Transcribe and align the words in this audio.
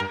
I 0.00 0.06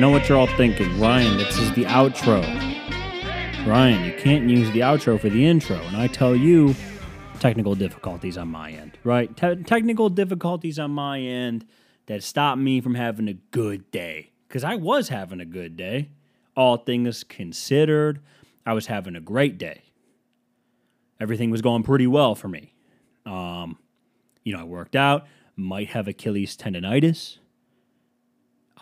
know 0.00 0.10
what 0.10 0.28
you're 0.28 0.38
all 0.38 0.46
thinking. 0.46 0.98
Ryan, 0.98 1.36
this 1.36 1.58
is 1.58 1.70
the 1.74 1.84
outro. 1.84 2.42
Ryan, 3.66 4.02
you 4.04 4.14
can't 4.14 4.48
use 4.48 4.70
the 4.70 4.80
outro 4.80 5.20
for 5.20 5.28
the 5.28 5.46
intro. 5.46 5.76
And 5.76 5.96
I 5.96 6.06
tell 6.06 6.34
you, 6.34 6.74
technical 7.38 7.74
difficulties 7.74 8.38
on 8.38 8.48
my 8.48 8.70
end, 8.72 8.96
right? 9.04 9.36
Te- 9.36 9.62
technical 9.62 10.08
difficulties 10.08 10.78
on 10.78 10.90
my 10.90 11.20
end 11.20 11.66
that 12.06 12.22
stop 12.22 12.56
me 12.56 12.80
from 12.80 12.94
having 12.94 13.28
a 13.28 13.34
good 13.34 13.90
day. 13.90 14.30
Because 14.48 14.64
I 14.64 14.76
was 14.76 15.10
having 15.10 15.38
a 15.38 15.44
good 15.44 15.76
day. 15.76 16.08
All 16.56 16.78
things 16.78 17.22
considered, 17.22 18.20
I 18.64 18.72
was 18.72 18.86
having 18.86 19.14
a 19.14 19.20
great 19.20 19.58
day. 19.58 19.82
Everything 21.20 21.50
was 21.50 21.60
going 21.60 21.82
pretty 21.82 22.06
well 22.06 22.34
for 22.34 22.48
me. 22.48 22.72
Um, 23.26 23.78
you 24.44 24.54
know, 24.54 24.60
I 24.60 24.64
worked 24.64 24.96
out, 24.96 25.26
might 25.56 25.88
have 25.88 26.08
Achilles 26.08 26.56
tendonitis. 26.56 27.36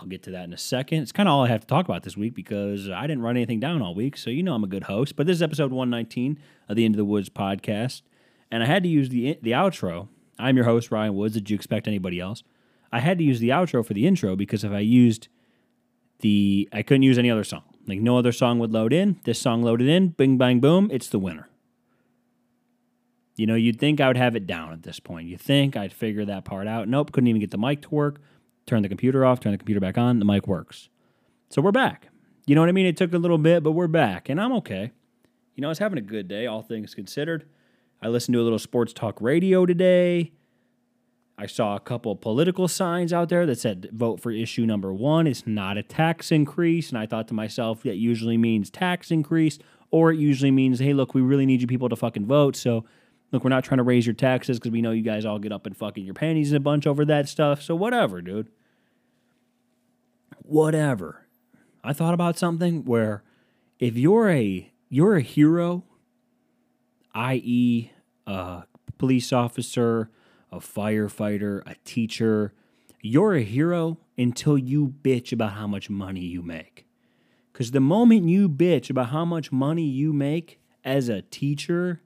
I'll 0.00 0.06
get 0.06 0.22
to 0.24 0.30
that 0.30 0.44
in 0.44 0.52
a 0.52 0.58
second. 0.58 1.02
It's 1.02 1.12
kind 1.12 1.28
of 1.28 1.32
all 1.32 1.44
I 1.44 1.48
have 1.48 1.62
to 1.62 1.66
talk 1.66 1.84
about 1.84 2.04
this 2.04 2.16
week 2.16 2.34
because 2.34 2.88
I 2.88 3.02
didn't 3.02 3.22
write 3.22 3.36
anything 3.36 3.58
down 3.58 3.82
all 3.82 3.94
week, 3.94 4.16
so 4.16 4.30
you 4.30 4.44
know 4.44 4.54
I'm 4.54 4.62
a 4.62 4.68
good 4.68 4.84
host. 4.84 5.16
But 5.16 5.27
this 5.27 5.34
is 5.36 5.42
episode 5.42 5.72
119 5.72 6.38
of 6.68 6.77
the 6.77 6.84
End 6.84 6.94
of 6.94 6.98
the 6.98 7.04
Woods 7.04 7.28
podcast, 7.28 8.02
and 8.50 8.62
I 8.62 8.66
had 8.66 8.84
to 8.84 8.88
use 8.88 9.08
the 9.08 9.38
the 9.42 9.52
outro. 9.52 10.08
I'm 10.38 10.54
your 10.54 10.66
host 10.66 10.92
Ryan 10.92 11.16
Woods. 11.16 11.34
Did 11.34 11.50
you 11.50 11.56
expect 11.56 11.88
anybody 11.88 12.20
else? 12.20 12.44
I 12.92 13.00
had 13.00 13.19
to 13.19 13.24
use 13.24 13.41
the 13.41 13.48
outro 13.48 13.84
for 13.84 13.92
the 13.92 14.06
intro 14.06 14.36
because 14.36 14.62
if 14.62 14.70
I 14.70 14.78
used 14.78 15.26
the, 16.20 16.69
I 16.72 16.82
couldn't 16.82 17.02
use 17.02 17.19
any 17.19 17.30
other 17.30 17.44
song. 17.44 17.64
Like 17.86 18.00
no 18.00 18.16
other 18.16 18.32
song 18.32 18.60
would 18.60 18.72
load 18.72 18.92
in. 18.92 19.19
This 19.24 19.41
song 19.41 19.62
loaded 19.62 19.88
in. 19.88 20.10
Bing 20.10 20.38
bang 20.38 20.60
boom. 20.60 20.88
It's 20.92 21.08
the 21.08 21.19
winner. 21.19 21.48
You 23.36 23.46
know, 23.46 23.56
you'd 23.56 23.78
think 23.78 24.00
I 24.00 24.06
would 24.06 24.16
have 24.16 24.36
it 24.36 24.46
down 24.46 24.72
at 24.72 24.84
this 24.84 25.00
point. 25.00 25.28
You 25.28 25.36
think 25.36 25.76
I'd 25.76 25.92
figure 25.92 26.24
that 26.24 26.44
part 26.44 26.66
out. 26.66 26.88
Nope, 26.88 27.12
couldn't 27.12 27.28
even 27.28 27.41
get 27.41 27.50
the 27.50 27.58
mic 27.58 27.82
to 27.82 27.91
work 27.91 28.20
turn 28.69 28.83
the 28.83 28.88
computer 28.88 29.24
off, 29.24 29.41
turn 29.41 29.52
the 29.52 29.58
computer 29.58 29.80
back 29.80 29.98
on, 29.98 30.19
the 30.19 30.24
mic 30.24 30.47
works. 30.47 30.88
So 31.50 31.62
we're 31.62 31.72
back. 31.72 32.08
You 32.47 32.55
know 32.55 32.62
what 32.62 32.69
I 32.69 32.72
mean? 32.72 32.86
It 32.86 32.97
took 32.97 33.12
a 33.12 33.19
little 33.19 33.38
bit, 33.38 33.62
but 33.62 33.72
we're 33.72 33.88
back, 33.88 34.28
and 34.28 34.41
I'm 34.41 34.52
okay. 34.55 34.92
You 35.55 35.62
know, 35.62 35.69
I 35.69 35.70
was 35.70 35.78
having 35.78 35.98
a 35.98 36.02
good 36.02 36.28
day, 36.28 36.47
all 36.47 36.62
things 36.62 36.94
considered. 36.94 37.47
I 38.00 38.08
listened 38.08 38.34
to 38.34 38.41
a 38.41 38.44
little 38.44 38.58
sports 38.58 38.92
talk 38.92 39.20
radio 39.20 39.66
today. 39.66 40.32
I 41.37 41.47
saw 41.47 41.76
a 41.76 41.81
couple 41.81 42.15
political 42.16 42.69
signs 42.69 43.12
out 43.12 43.28
there 43.28 43.44
that 43.47 43.59
said 43.59 43.91
vote 43.92 44.20
for 44.20 44.31
issue 44.31 44.66
number 44.66 44.92
one. 44.92 45.26
It's 45.26 45.47
not 45.47 45.76
a 45.76 45.82
tax 45.82 46.32
increase. 46.32 46.88
And 46.91 46.98
I 46.98 47.06
thought 47.06 47.28
to 47.28 47.34
myself, 47.34 47.82
that 47.82 47.97
usually 47.97 48.37
means 48.37 48.71
tax 48.71 49.10
increase, 49.10 49.59
or 49.91 50.12
it 50.12 50.19
usually 50.19 50.50
means, 50.50 50.81
hey, 50.81 50.92
look, 50.92 51.15
we 51.15 51.21
really 51.21 51.47
need 51.47 51.60
you 51.60 51.66
people 51.66 51.88
to 51.88 51.97
fucking 51.97 52.26
vote. 52.26 52.56
So 52.56 52.84
look, 53.31 53.44
we're 53.44 53.50
not 53.50 53.65
trying 53.65 53.78
to 53.78 53.84
raise 53.84 54.06
your 54.06 54.15
taxes 54.15 54.59
because 54.59 54.72
we 54.72 54.82
know 54.82 54.91
you 54.91 55.03
guys 55.03 55.25
all 55.25 55.38
get 55.38 55.53
up 55.53 55.66
and 55.66 55.76
fucking 55.76 56.04
your 56.04 56.15
panties 56.15 56.53
a 56.53 56.60
bunch 56.60 56.87
over 56.87 57.04
that 57.04 57.28
stuff. 57.28 57.62
So 57.62 57.75
whatever, 57.75 58.21
dude 58.21 58.48
whatever. 60.48 61.26
I 61.84 61.92
thought 61.92 62.14
about 62.14 62.38
something 62.38 62.84
where 62.84 63.22
if 63.78 63.97
you're 63.97 64.31
a 64.31 64.72
you're 64.88 65.16
a 65.16 65.22
hero, 65.22 65.84
i.e., 67.14 67.91
a 68.26 68.64
police 68.97 69.32
officer, 69.32 70.10
a 70.50 70.59
firefighter, 70.59 71.62
a 71.66 71.75
teacher, 71.84 72.54
you're 73.03 73.34
a 73.34 73.42
hero 73.42 73.98
until 74.16 74.56
you 74.56 74.94
bitch 75.03 75.32
about 75.32 75.53
how 75.53 75.66
much 75.66 75.91
money 75.91 76.25
you 76.25 76.42
make. 76.42 76.86
Because 77.53 77.70
the 77.72 77.80
moment 77.80 78.28
you 78.28 78.48
bitch 78.48 78.88
about 78.88 79.10
how 79.10 79.25
much 79.25 79.53
money 79.53 79.84
you 79.84 80.12
make 80.12 80.59
as 80.84 81.09
a 81.09 81.22
teacher 81.22 82.00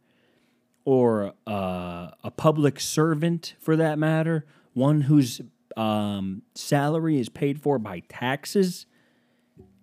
or 0.85 1.35
a, 1.47 2.13
a 2.25 2.31
public 2.37 2.81
servant 2.81 3.55
for 3.61 3.77
that 3.77 3.99
matter, 3.99 4.45
one 4.73 5.03
whose 5.03 5.41
um, 5.77 6.43
salary 6.55 7.19
is 7.19 7.29
paid 7.29 7.61
for 7.61 7.79
by 7.79 8.01
taxes, 8.09 8.87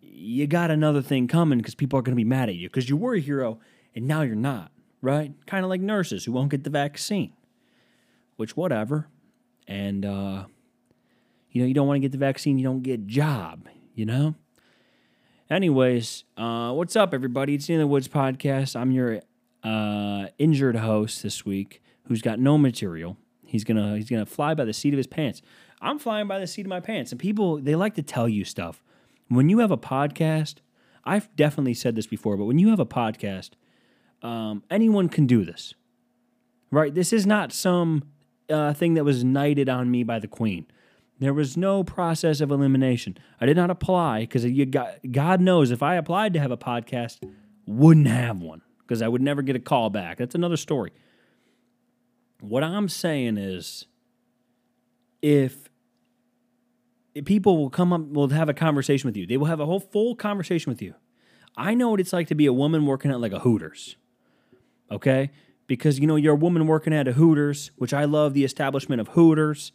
you 0.01 0.47
got 0.47 0.71
another 0.71 1.01
thing 1.01 1.27
coming 1.27 1.59
because 1.59 1.75
people 1.75 1.97
are 1.99 2.01
going 2.01 2.15
to 2.15 2.19
be 2.19 2.23
mad 2.23 2.49
at 2.49 2.55
you 2.55 2.69
because 2.69 2.89
you 2.89 2.97
were 2.97 3.15
a 3.15 3.19
hero 3.19 3.59
and 3.95 4.07
now 4.07 4.21
you're 4.21 4.35
not, 4.35 4.71
right? 5.01 5.33
Kind 5.45 5.63
of 5.63 5.69
like 5.69 5.81
nurses 5.81 6.25
who 6.25 6.31
won't 6.31 6.49
get 6.49 6.63
the 6.63 6.69
vaccine, 6.69 7.33
which, 8.35 8.55
whatever. 8.57 9.07
And, 9.67 10.05
uh, 10.05 10.45
you 11.51 11.61
know, 11.61 11.67
you 11.67 11.73
don't 11.73 11.87
want 11.87 11.97
to 11.97 12.01
get 12.01 12.11
the 12.11 12.17
vaccine, 12.17 12.57
you 12.57 12.63
don't 12.63 12.83
get 12.83 13.07
job, 13.07 13.67
you 13.95 14.05
know? 14.05 14.35
Anyways, 15.49 16.25
uh, 16.37 16.71
what's 16.73 16.95
up, 16.95 17.13
everybody? 17.13 17.55
It's 17.55 17.67
the 17.67 17.73
In 17.73 17.79
the 17.79 17.87
Woods 17.87 18.07
podcast. 18.07 18.75
I'm 18.75 18.91
your 18.91 19.21
uh, 19.63 20.27
injured 20.37 20.75
host 20.75 21.23
this 21.23 21.43
week 21.43 21.81
who's 22.03 22.21
got 22.21 22.39
no 22.39 22.57
material. 22.57 23.17
He's 23.45 23.63
gonna 23.63 23.95
he's 23.95 24.09
gonna 24.09 24.27
fly 24.27 24.53
by 24.53 24.65
the 24.65 24.73
seat 24.73 24.93
of 24.93 24.97
his 24.97 25.07
pants. 25.07 25.41
I'm 25.81 25.99
flying 25.99 26.27
by 26.27 26.39
the 26.39 26.47
seat 26.47 26.65
of 26.65 26.69
my 26.69 26.79
pants. 26.79 27.11
And 27.11 27.19
people, 27.19 27.57
they 27.57 27.75
like 27.75 27.95
to 27.95 28.03
tell 28.03 28.27
you 28.27 28.43
stuff. 28.43 28.83
When 29.27 29.49
you 29.49 29.59
have 29.59 29.71
a 29.71 29.77
podcast, 29.77 30.55
I've 31.05 31.33
definitely 31.35 31.73
said 31.73 31.95
this 31.95 32.07
before, 32.07 32.37
but 32.37 32.45
when 32.45 32.59
you 32.59 32.69
have 32.69 32.79
a 32.79 32.85
podcast, 32.85 33.51
um, 34.21 34.63
anyone 34.69 35.07
can 35.07 35.25
do 35.27 35.45
this, 35.45 35.73
right? 36.71 36.93
This 36.93 37.13
is 37.13 37.25
not 37.25 37.53
some 37.53 38.03
uh, 38.49 38.73
thing 38.73 38.95
that 38.95 39.05
was 39.05 39.23
knighted 39.23 39.69
on 39.69 39.89
me 39.89 40.03
by 40.03 40.19
the 40.19 40.27
queen. 40.27 40.65
There 41.19 41.33
was 41.33 41.57
no 41.57 41.83
process 41.83 42.41
of 42.41 42.49
elimination. 42.49 43.17
I 43.39 43.45
did 43.45 43.57
not 43.57 43.69
apply 43.69 44.21
because 44.21 44.45
God 45.11 45.41
knows 45.41 45.71
if 45.71 45.83
I 45.83 45.95
applied 45.95 46.33
to 46.33 46.39
have 46.39 46.51
a 46.51 46.57
podcast, 46.57 47.19
wouldn't 47.65 48.07
have 48.07 48.41
one 48.41 48.61
because 48.79 49.01
I 49.01 49.07
would 49.07 49.21
never 49.21 49.41
get 49.41 49.55
a 49.55 49.59
call 49.59 49.89
back. 49.89 50.17
That's 50.17 50.35
another 50.35 50.57
story. 50.57 50.91
What 52.39 52.63
I'm 52.63 52.87
saying 52.87 53.37
is, 53.37 53.85
if 55.21 55.68
people 57.25 57.57
will 57.57 57.69
come 57.69 57.93
up, 57.93 58.01
will 58.01 58.29
have 58.29 58.49
a 58.49 58.53
conversation 58.53 59.07
with 59.07 59.17
you. 59.17 59.25
They 59.25 59.37
will 59.37 59.47
have 59.47 59.59
a 59.59 59.65
whole 59.65 59.79
full 59.79 60.15
conversation 60.15 60.69
with 60.69 60.81
you. 60.81 60.95
I 61.57 61.73
know 61.73 61.89
what 61.89 61.99
it's 61.99 62.13
like 62.13 62.27
to 62.27 62.35
be 62.35 62.45
a 62.45 62.53
woman 62.53 62.85
working 62.85 63.11
at 63.11 63.19
like 63.19 63.33
a 63.33 63.39
Hooters. 63.39 63.95
Okay? 64.91 65.31
Because 65.67 65.99
you 65.99 66.07
know, 66.07 66.15
you're 66.15 66.33
a 66.33 66.37
woman 66.37 66.67
working 66.67 66.93
at 66.93 67.07
a 67.07 67.13
Hooters, 67.13 67.71
which 67.77 67.93
I 67.93 68.05
love 68.05 68.33
the 68.33 68.43
establishment 68.43 69.01
of 69.01 69.09
Hooters. 69.09 69.71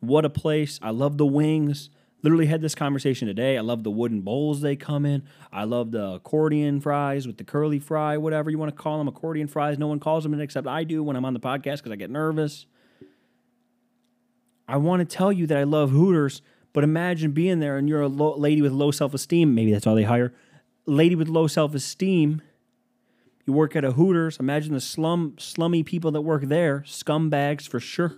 What 0.00 0.24
a 0.24 0.30
place. 0.30 0.78
I 0.82 0.90
love 0.90 1.18
the 1.18 1.26
wings. 1.26 1.90
Literally 2.22 2.46
had 2.46 2.62
this 2.62 2.74
conversation 2.74 3.28
today. 3.28 3.56
I 3.56 3.60
love 3.60 3.84
the 3.84 3.92
wooden 3.92 4.22
bowls 4.22 4.60
they 4.60 4.74
come 4.74 5.06
in. 5.06 5.22
I 5.52 5.64
love 5.64 5.92
the 5.92 6.14
accordion 6.14 6.80
fries 6.80 7.28
with 7.28 7.36
the 7.36 7.44
curly 7.44 7.78
fry, 7.78 8.16
whatever 8.16 8.50
you 8.50 8.58
want 8.58 8.74
to 8.74 8.82
call 8.82 8.98
them, 8.98 9.06
accordion 9.06 9.46
fries. 9.46 9.78
No 9.78 9.86
one 9.86 10.00
calls 10.00 10.24
them 10.24 10.34
it 10.34 10.40
except 10.40 10.66
I 10.66 10.82
do 10.82 11.04
when 11.04 11.14
I'm 11.14 11.24
on 11.24 11.34
the 11.34 11.40
podcast 11.40 11.76
because 11.76 11.92
I 11.92 11.96
get 11.96 12.10
nervous. 12.10 12.66
I 14.66 14.76
want 14.78 15.08
to 15.08 15.16
tell 15.16 15.32
you 15.32 15.46
that 15.46 15.56
I 15.56 15.62
love 15.62 15.90
Hooters 15.90 16.42
but 16.78 16.84
imagine 16.84 17.32
being 17.32 17.58
there 17.58 17.76
and 17.76 17.88
you're 17.88 18.02
a 18.02 18.06
lady 18.06 18.62
with 18.62 18.70
low 18.70 18.92
self 18.92 19.12
esteem. 19.12 19.52
Maybe 19.52 19.72
that's 19.72 19.84
all 19.84 19.96
they 19.96 20.04
hire. 20.04 20.32
Lady 20.86 21.16
with 21.16 21.26
low 21.26 21.48
self 21.48 21.74
esteem. 21.74 22.40
You 23.44 23.52
work 23.52 23.74
at 23.74 23.84
a 23.84 23.90
Hooters. 23.90 24.36
Imagine 24.38 24.74
the 24.74 24.80
slum, 24.80 25.34
slummy 25.40 25.82
people 25.82 26.12
that 26.12 26.20
work 26.20 26.44
there, 26.44 26.84
scumbags 26.86 27.68
for 27.68 27.80
sure. 27.80 28.14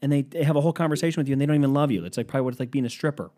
And 0.00 0.12
they, 0.12 0.22
they 0.22 0.44
have 0.44 0.54
a 0.54 0.60
whole 0.60 0.72
conversation 0.72 1.20
with 1.20 1.26
you 1.26 1.32
and 1.32 1.40
they 1.40 1.46
don't 1.46 1.56
even 1.56 1.74
love 1.74 1.90
you. 1.90 2.04
It's 2.04 2.16
like 2.16 2.28
probably 2.28 2.44
what 2.44 2.54
it's 2.54 2.60
like 2.60 2.70
being 2.70 2.86
a 2.86 2.88
stripper 2.88 3.32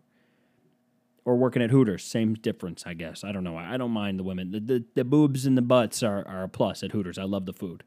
or 1.25 1.35
working 1.35 1.63
at 1.63 1.71
Hooters. 1.71 2.03
Same 2.05 2.35
difference, 2.35 2.83
I 2.85 2.93
guess. 2.93 3.23
I 3.23 3.31
don't 3.31 3.43
know. 3.43 3.57
I 3.57 3.77
don't 3.77 3.89
mind 3.89 4.19
the 4.19 4.23
women. 4.23 4.51
The, 4.51 4.59
the, 4.59 4.85
the 4.93 5.05
boobs 5.05 5.47
and 5.47 5.57
the 5.57 5.63
butts 5.63 6.03
are, 6.03 6.23
are 6.27 6.43
a 6.43 6.49
plus 6.49 6.83
at 6.83 6.91
Hooters. 6.91 7.17
I 7.17 7.23
love 7.23 7.47
the 7.47 7.53
food. 7.53 7.83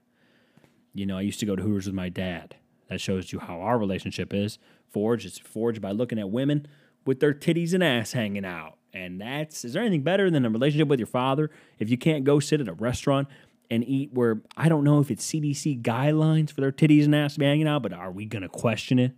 You 0.92 1.06
know, 1.06 1.18
I 1.18 1.20
used 1.20 1.38
to 1.38 1.46
go 1.46 1.54
to 1.54 1.62
Hooters 1.62 1.86
with 1.86 1.94
my 1.94 2.08
dad. 2.08 2.56
That 2.88 3.00
shows 3.00 3.32
you 3.32 3.38
how 3.38 3.60
our 3.60 3.78
relationship 3.78 4.34
is 4.34 4.58
forged. 4.90 5.26
It's 5.26 5.38
forged 5.38 5.80
by 5.80 5.92
looking 5.92 6.18
at 6.18 6.30
women 6.30 6.66
with 7.04 7.20
their 7.20 7.34
titties 7.34 7.74
and 7.74 7.82
ass 7.82 8.12
hanging 8.12 8.44
out. 8.44 8.76
And 8.92 9.20
that's 9.20 9.64
is 9.64 9.72
there 9.72 9.82
anything 9.82 10.02
better 10.02 10.30
than 10.30 10.44
a 10.44 10.50
relationship 10.50 10.88
with 10.88 10.98
your 10.98 11.06
father 11.06 11.50
if 11.78 11.90
you 11.90 11.96
can't 11.96 12.24
go 12.24 12.40
sit 12.40 12.60
at 12.60 12.68
a 12.68 12.72
restaurant 12.72 13.28
and 13.70 13.84
eat 13.86 14.12
where 14.12 14.42
I 14.56 14.68
don't 14.68 14.82
know 14.82 15.00
if 15.00 15.10
it's 15.10 15.24
CDC 15.26 15.82
guidelines 15.82 16.50
for 16.50 16.60
their 16.60 16.72
titties 16.72 17.04
and 17.04 17.14
ass 17.14 17.36
hanging 17.36 17.68
out, 17.68 17.82
but 17.82 17.92
are 17.92 18.10
we 18.10 18.26
gonna 18.26 18.48
question 18.48 18.98
it? 18.98 19.12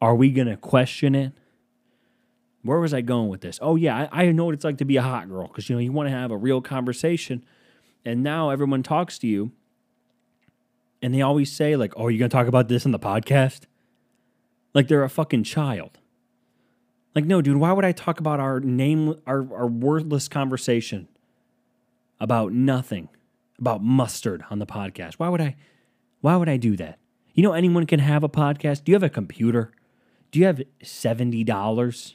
Are 0.00 0.14
we 0.14 0.30
gonna 0.30 0.56
question 0.56 1.14
it? 1.14 1.32
Where 2.62 2.78
was 2.78 2.94
I 2.94 3.00
going 3.00 3.28
with 3.28 3.40
this? 3.40 3.58
Oh 3.60 3.74
yeah, 3.76 4.08
I, 4.12 4.22
I 4.26 4.32
know 4.32 4.44
what 4.44 4.54
it's 4.54 4.64
like 4.64 4.78
to 4.78 4.84
be 4.84 4.96
a 4.96 5.02
hot 5.02 5.28
girl 5.28 5.48
because 5.48 5.68
you 5.68 5.74
know 5.74 5.80
you 5.80 5.92
want 5.92 6.08
to 6.08 6.14
have 6.14 6.30
a 6.30 6.36
real 6.36 6.60
conversation, 6.60 7.44
and 8.04 8.22
now 8.22 8.50
everyone 8.50 8.82
talks 8.82 9.18
to 9.20 9.26
you, 9.26 9.50
and 11.02 11.12
they 11.12 11.22
always 11.22 11.50
say 11.50 11.74
like, 11.74 11.92
"Oh, 11.96 12.04
are 12.04 12.10
you 12.10 12.18
gonna 12.18 12.28
talk 12.28 12.46
about 12.46 12.68
this 12.68 12.84
in 12.84 12.92
the 12.92 12.98
podcast?" 12.98 13.62
Like 14.74 14.88
they're 14.88 15.04
a 15.04 15.10
fucking 15.10 15.44
child. 15.44 15.98
Like, 17.14 17.24
no, 17.24 17.42
dude, 17.42 17.56
why 17.56 17.72
would 17.72 17.84
I 17.84 17.92
talk 17.92 18.20
about 18.20 18.38
our 18.38 18.60
name, 18.60 19.16
our, 19.26 19.40
our 19.52 19.66
worthless 19.66 20.28
conversation 20.28 21.08
about 22.20 22.52
nothing, 22.52 23.08
about 23.58 23.82
mustard 23.82 24.44
on 24.48 24.60
the 24.60 24.66
podcast? 24.66 25.14
Why 25.14 25.28
would 25.28 25.40
I, 25.40 25.56
why 26.20 26.36
would 26.36 26.48
I 26.48 26.56
do 26.56 26.76
that? 26.76 26.98
You 27.34 27.42
know, 27.42 27.52
anyone 27.52 27.86
can 27.86 28.00
have 28.00 28.22
a 28.22 28.28
podcast. 28.28 28.84
Do 28.84 28.92
you 28.92 28.94
have 28.94 29.02
a 29.02 29.08
computer? 29.08 29.72
Do 30.30 30.38
you 30.38 30.46
have 30.46 30.62
$70? 30.84 32.14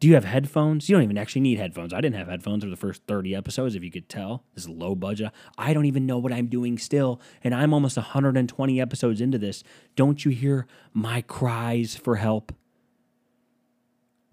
Do 0.00 0.08
you 0.08 0.14
have 0.14 0.24
headphones? 0.24 0.88
You 0.88 0.96
don't 0.96 1.02
even 1.04 1.18
actually 1.18 1.42
need 1.42 1.58
headphones. 1.58 1.92
I 1.92 2.00
didn't 2.00 2.16
have 2.16 2.28
headphones 2.28 2.64
for 2.64 2.70
the 2.70 2.76
first 2.76 3.02
30 3.06 3.34
episodes, 3.34 3.74
if 3.74 3.84
you 3.84 3.90
could 3.90 4.08
tell. 4.08 4.44
This 4.54 4.64
is 4.64 4.70
low 4.70 4.94
budget. 4.94 5.30
I 5.58 5.74
don't 5.74 5.84
even 5.84 6.06
know 6.06 6.16
what 6.16 6.32
I'm 6.32 6.46
doing 6.46 6.78
still. 6.78 7.20
And 7.44 7.54
I'm 7.54 7.74
almost 7.74 7.98
120 7.98 8.80
episodes 8.80 9.20
into 9.20 9.36
this. 9.36 9.62
Don't 9.96 10.24
you 10.24 10.30
hear 10.30 10.66
my 10.94 11.20
cries 11.20 11.96
for 11.96 12.16
help? 12.16 12.54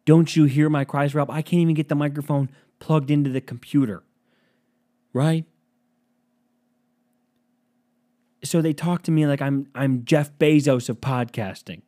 Don't 0.06 0.38
you 0.38 0.46
hear 0.46 0.70
my 0.70 0.86
cries 0.86 1.12
for 1.12 1.20
help? 1.20 1.30
I 1.30 1.42
can't 1.42 1.62
even 1.62 1.76
get 1.76 1.90
the 1.90 1.96
microphone 1.96 2.50
plugged 2.80 3.12
into 3.12 3.30
the 3.30 3.42
computer. 3.42 4.04
Right? 5.12 5.44
So 8.42 8.62
they 8.62 8.72
talk 8.72 9.04
to 9.04 9.12
me 9.12 9.28
like 9.28 9.42
I'm 9.42 9.68
I'm 9.76 10.06
Jeff 10.06 10.32
Bezos 10.38 10.88
of 10.88 11.02
podcasting. 11.02 11.82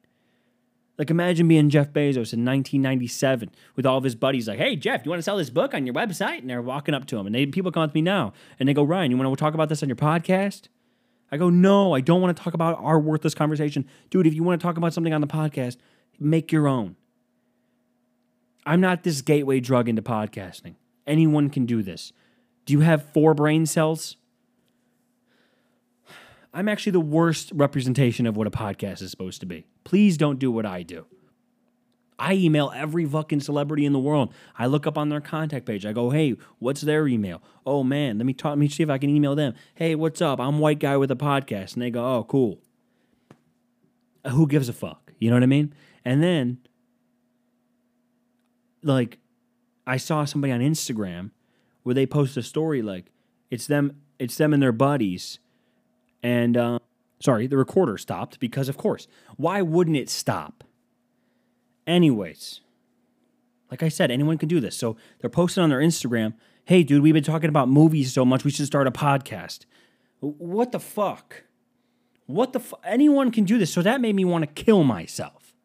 Like 1.00 1.10
imagine 1.10 1.48
being 1.48 1.69
Jeff 1.69 1.94
Bezos 1.94 2.34
in 2.34 2.44
1997 2.44 3.51
with 3.78 3.86
all 3.86 3.98
of 3.98 4.04
his 4.04 4.16
buddies 4.16 4.50
like, 4.50 4.60
"Hey 4.60 4.75
Jeff, 4.75 5.06
you 5.06 5.10
want 5.10 5.19
to 5.19 5.24
sell 5.24 5.38
this 5.38 5.50
book 5.50 5.74
on 5.74 5.86
your 5.86 5.96
website?" 5.96 6.40
And 6.40 6.50
they're 6.50 6.62
walking 6.62 6.94
up 6.94 7.06
to 7.06 7.18
him 7.18 7.25
and 7.25 7.34
they 7.34 7.46
people 7.46 7.72
come 7.72 7.84
up 7.84 7.92
to 7.92 7.96
me 7.96 8.01
now 8.01 8.34
and 8.60 8.68
they 8.68 8.74
go, 8.74 8.84
"Ryan, 8.84 9.10
you 9.10 9.18
want 9.18 9.31
to 9.31 9.42
talk 9.42 9.54
about 9.54 9.69
this 9.69 9.81
on 9.81 9.88
your 9.88 9.96
podcast?" 9.96 10.63
I 11.31 11.38
go, 11.38 11.50
"No, 11.50 11.94
I 11.94 12.01
don't 12.01 12.22
want 12.22 12.36
to 12.36 12.44
talk 12.44 12.54
about 12.54 12.78
our 12.84 13.00
worthless 13.00 13.34
conversation." 13.34 13.86
Dude, 14.10 14.28
if 14.28 14.34
you 14.34 14.44
want 14.44 14.60
to 14.60 14.63
talk 14.63 14.75
about 14.75 14.94
something 14.94 15.13
on 15.13 15.22
the 15.22 15.28
podcast, 15.28 15.78
make 16.19 16.51
your 16.51 16.68
own. 16.68 16.98
I'm 18.66 18.81
not 18.81 19.04
this 19.04 19.22
gateway 19.22 19.62
drug 19.62 19.88
into 19.88 20.01
podcasting. 20.01 20.75
Anyone 21.07 21.50
can 21.50 21.66
do 21.66 21.81
this. 21.81 22.12
Do 22.66 22.74
you 22.74 22.81
have 22.81 23.04
four 23.13 23.34
brain 23.34 23.66
cells? 23.66 24.18
I'm 26.60 26.68
actually 26.68 26.92
the 26.92 27.00
worst 27.00 27.54
representation 27.56 28.26
of 28.26 28.36
what 28.36 28.46
a 28.46 28.52
podcast 28.52 29.02
is 29.02 29.12
supposed 29.12 29.40
to 29.40 29.46
be. 29.46 29.66
Please 29.86 30.18
don't 30.18 30.40
do 30.40 30.52
what 30.52 30.66
I 30.66 30.84
do. 30.84 31.06
I 32.20 32.34
email 32.34 32.74
every 32.76 33.06
fucking 33.06 33.40
celebrity 33.40 33.86
in 33.86 33.94
the 33.94 34.00
world. 34.00 34.34
I 34.58 34.66
look 34.66 34.86
up 34.86 34.98
on 34.98 35.08
their 35.08 35.22
contact 35.22 35.66
page. 35.66 35.86
I 35.86 35.94
go, 35.94 36.10
hey, 36.10 36.36
what's 36.58 36.82
their 36.82 37.08
email? 37.08 37.42
Oh 37.66 37.82
man, 37.82 38.18
let 38.18 38.26
me 38.26 38.34
talk. 38.34 38.50
Let 38.50 38.58
me 38.58 38.68
see 38.68 38.84
if 38.84 38.90
I 38.90 38.98
can 38.98 39.10
email 39.10 39.36
them. 39.36 39.54
Hey, 39.74 39.96
what's 39.96 40.22
up? 40.22 40.42
I'm 40.42 40.60
white 40.60 40.80
guy 40.80 40.98
with 40.98 41.10
a 41.12 41.16
podcast, 41.16 41.76
and 41.76 41.82
they 41.82 41.92
go, 41.92 42.04
oh, 42.04 42.26
cool. 42.26 42.60
Uh, 44.26 44.32
who 44.32 44.46
gives 44.46 44.68
a 44.68 44.74
fuck? 44.74 45.14
You 45.18 45.30
know 45.30 45.38
what 45.38 45.44
I 45.44 45.46
mean? 45.46 45.74
And 46.04 46.22
then, 46.22 46.58
like, 48.84 49.18
I 49.88 49.96
saw 49.96 50.26
somebody 50.26 50.52
on 50.52 50.60
Instagram 50.60 51.32
where 51.84 51.96
they 51.96 52.06
post 52.06 52.36
a 52.36 52.44
story 52.44 52.82
like 52.82 53.14
it's 53.50 53.66
them, 53.66 54.02
it's 54.20 54.36
them 54.36 54.52
and 54.52 54.62
their 54.62 54.74
buddies 54.74 55.40
and 56.24 56.57
uh, 56.57 56.80
sorry, 57.19 57.48
the 57.48 57.57
recorder 57.57 57.98
stopped 57.98 58.39
because, 58.39 58.69
of 58.69 58.77
course, 58.77 59.07
why 59.38 59.62
wouldn't 59.62 59.98
it 59.98 60.10
stop? 60.10 60.63
Anyways, 61.88 62.62
like 63.71 63.83
I 63.83 63.89
said, 63.89 64.12
anyone 64.12 64.38
can 64.38 64.50
do 64.50 64.60
this. 64.60 64.75
So 64.75 64.95
they're 65.19 65.30
posting 65.30 65.63
on 65.63 65.69
their 65.69 65.80
Instagram, 65.80 66.33
hey, 66.66 66.83
dude, 66.83 67.01
we've 67.01 67.13
been 67.13 67.24
talking 67.24 67.50
about 67.50 67.69
movies 67.69 68.13
so 68.13 68.25
much, 68.25 68.44
we 68.44 68.51
should 68.51 68.66
start 68.66 68.88
a 68.88 68.92
podcast. 68.92 69.66
What 70.19 70.71
the 70.71 70.80
fuck? 70.80 71.44
What 72.25 72.54
the 72.54 72.60
fuck? 72.60 72.81
Anyone 72.83 73.31
can 73.31 73.44
do 73.44 73.57
this. 73.57 73.74
So 73.74 73.81
that 73.81 74.01
made 74.01 74.15
me 74.15 74.25
want 74.25 74.44
to 74.44 74.63
kill 74.63 74.83
myself, 74.83 75.56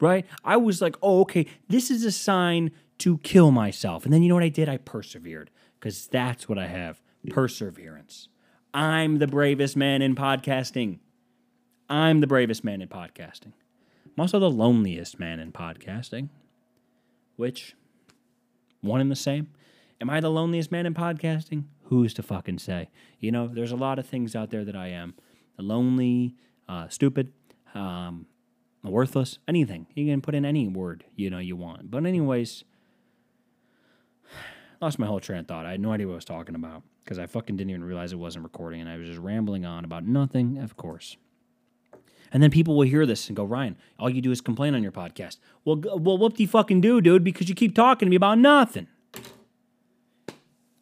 right? 0.00 0.24
I 0.44 0.56
was 0.56 0.80
like, 0.80 0.96
oh, 1.02 1.20
okay, 1.22 1.46
this 1.68 1.90
is 1.90 2.04
a 2.04 2.12
sign 2.12 2.70
to 2.98 3.18
kill 3.18 3.50
myself. 3.50 4.04
And 4.04 4.12
then 4.12 4.22
you 4.22 4.28
know 4.28 4.34
what 4.34 4.44
I 4.44 4.48
did? 4.48 4.68
I 4.68 4.78
persevered 4.78 5.50
because 5.78 6.06
that's 6.06 6.48
what 6.48 6.58
I 6.58 6.66
have 6.66 7.00
perseverance. 7.28 8.28
I'm 8.74 9.18
the 9.18 9.26
bravest 9.26 9.76
man 9.76 10.02
in 10.02 10.14
podcasting. 10.14 10.98
I'm 11.88 12.20
the 12.20 12.26
bravest 12.26 12.64
man 12.64 12.82
in 12.82 12.88
podcasting. 12.88 13.52
I'm 14.04 14.20
also 14.20 14.38
the 14.38 14.50
loneliest 14.50 15.18
man 15.18 15.40
in 15.40 15.52
podcasting, 15.52 16.28
which, 17.36 17.74
one 18.82 19.00
and 19.00 19.10
the 19.10 19.16
same. 19.16 19.48
Am 20.00 20.10
I 20.10 20.20
the 20.20 20.30
loneliest 20.30 20.70
man 20.70 20.84
in 20.84 20.92
podcasting? 20.92 21.64
Who's 21.84 22.12
to 22.14 22.22
fucking 22.22 22.58
say? 22.58 22.90
You 23.20 23.32
know, 23.32 23.48
there's 23.48 23.72
a 23.72 23.76
lot 23.76 23.98
of 23.98 24.06
things 24.06 24.36
out 24.36 24.50
there 24.50 24.64
that 24.64 24.76
I 24.76 24.88
am 24.88 25.14
lonely, 25.56 26.36
uh, 26.68 26.88
stupid, 26.88 27.32
um, 27.74 28.26
worthless, 28.84 29.38
anything. 29.48 29.86
You 29.94 30.12
can 30.12 30.20
put 30.20 30.34
in 30.34 30.44
any 30.44 30.68
word 30.68 31.04
you 31.16 31.30
know 31.30 31.38
you 31.38 31.56
want. 31.56 31.90
But 31.90 32.04
anyways, 32.04 32.64
lost 34.82 34.98
my 34.98 35.06
whole 35.06 35.20
train 35.20 35.40
of 35.40 35.46
thought. 35.48 35.64
I 35.64 35.70
had 35.72 35.80
no 35.80 35.92
idea 35.92 36.06
what 36.06 36.12
I 36.12 36.16
was 36.16 36.24
talking 36.26 36.54
about 36.54 36.82
because 37.08 37.18
I 37.18 37.24
fucking 37.24 37.56
didn't 37.56 37.70
even 37.70 37.84
realize 37.84 38.12
it 38.12 38.16
wasn't 38.16 38.44
recording 38.44 38.82
and 38.82 38.90
I 38.90 38.98
was 38.98 39.06
just 39.06 39.18
rambling 39.18 39.64
on 39.64 39.82
about 39.82 40.04
nothing, 40.04 40.58
of 40.58 40.76
course. 40.76 41.16
And 42.30 42.42
then 42.42 42.50
people 42.50 42.76
will 42.76 42.86
hear 42.86 43.06
this 43.06 43.28
and 43.28 43.36
go, 43.36 43.44
Ryan, 43.44 43.78
all 43.98 44.10
you 44.10 44.20
do 44.20 44.30
is 44.30 44.42
complain 44.42 44.74
on 44.74 44.82
your 44.82 44.92
podcast. 44.92 45.38
Well, 45.64 45.76
well, 45.76 46.18
whoop 46.18 46.36
de 46.36 46.44
fucking 46.44 46.82
do, 46.82 47.00
dude, 47.00 47.24
because 47.24 47.48
you 47.48 47.54
keep 47.54 47.74
talking 47.74 48.04
to 48.04 48.10
me 48.10 48.16
about 48.16 48.36
nothing. 48.36 48.88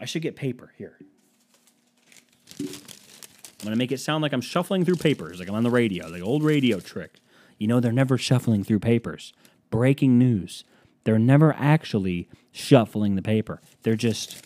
I 0.00 0.05
should 0.05 0.20
get 0.23 0.34
paper 0.34 0.73
here. 0.76 0.99
I'm 2.58 2.67
gonna 3.62 3.76
make 3.76 3.93
it 3.93 4.00
sound 4.00 4.22
like 4.22 4.32
I'm 4.32 4.40
shuffling 4.40 4.84
through 4.84 4.96
papers, 4.96 5.38
like 5.38 5.49
I'm 5.49 5.55
on 5.55 5.62
the 5.62 5.70
radio, 5.70 6.11
the 6.11 6.22
old 6.22 6.43
radio 6.43 6.81
trick. 6.81 7.20
You 7.56 7.69
know, 7.69 7.79
they're 7.79 7.93
never 7.93 8.19
shuffling 8.19 8.64
through 8.64 8.81
papers. 8.81 9.32
Breaking 9.70 10.19
news. 10.19 10.64
They're 11.05 11.20
never 11.20 11.55
actually 11.56 12.29
shuffling 12.50 13.14
the 13.14 13.22
paper. 13.22 13.60
They're 13.84 13.94
just 13.94 14.44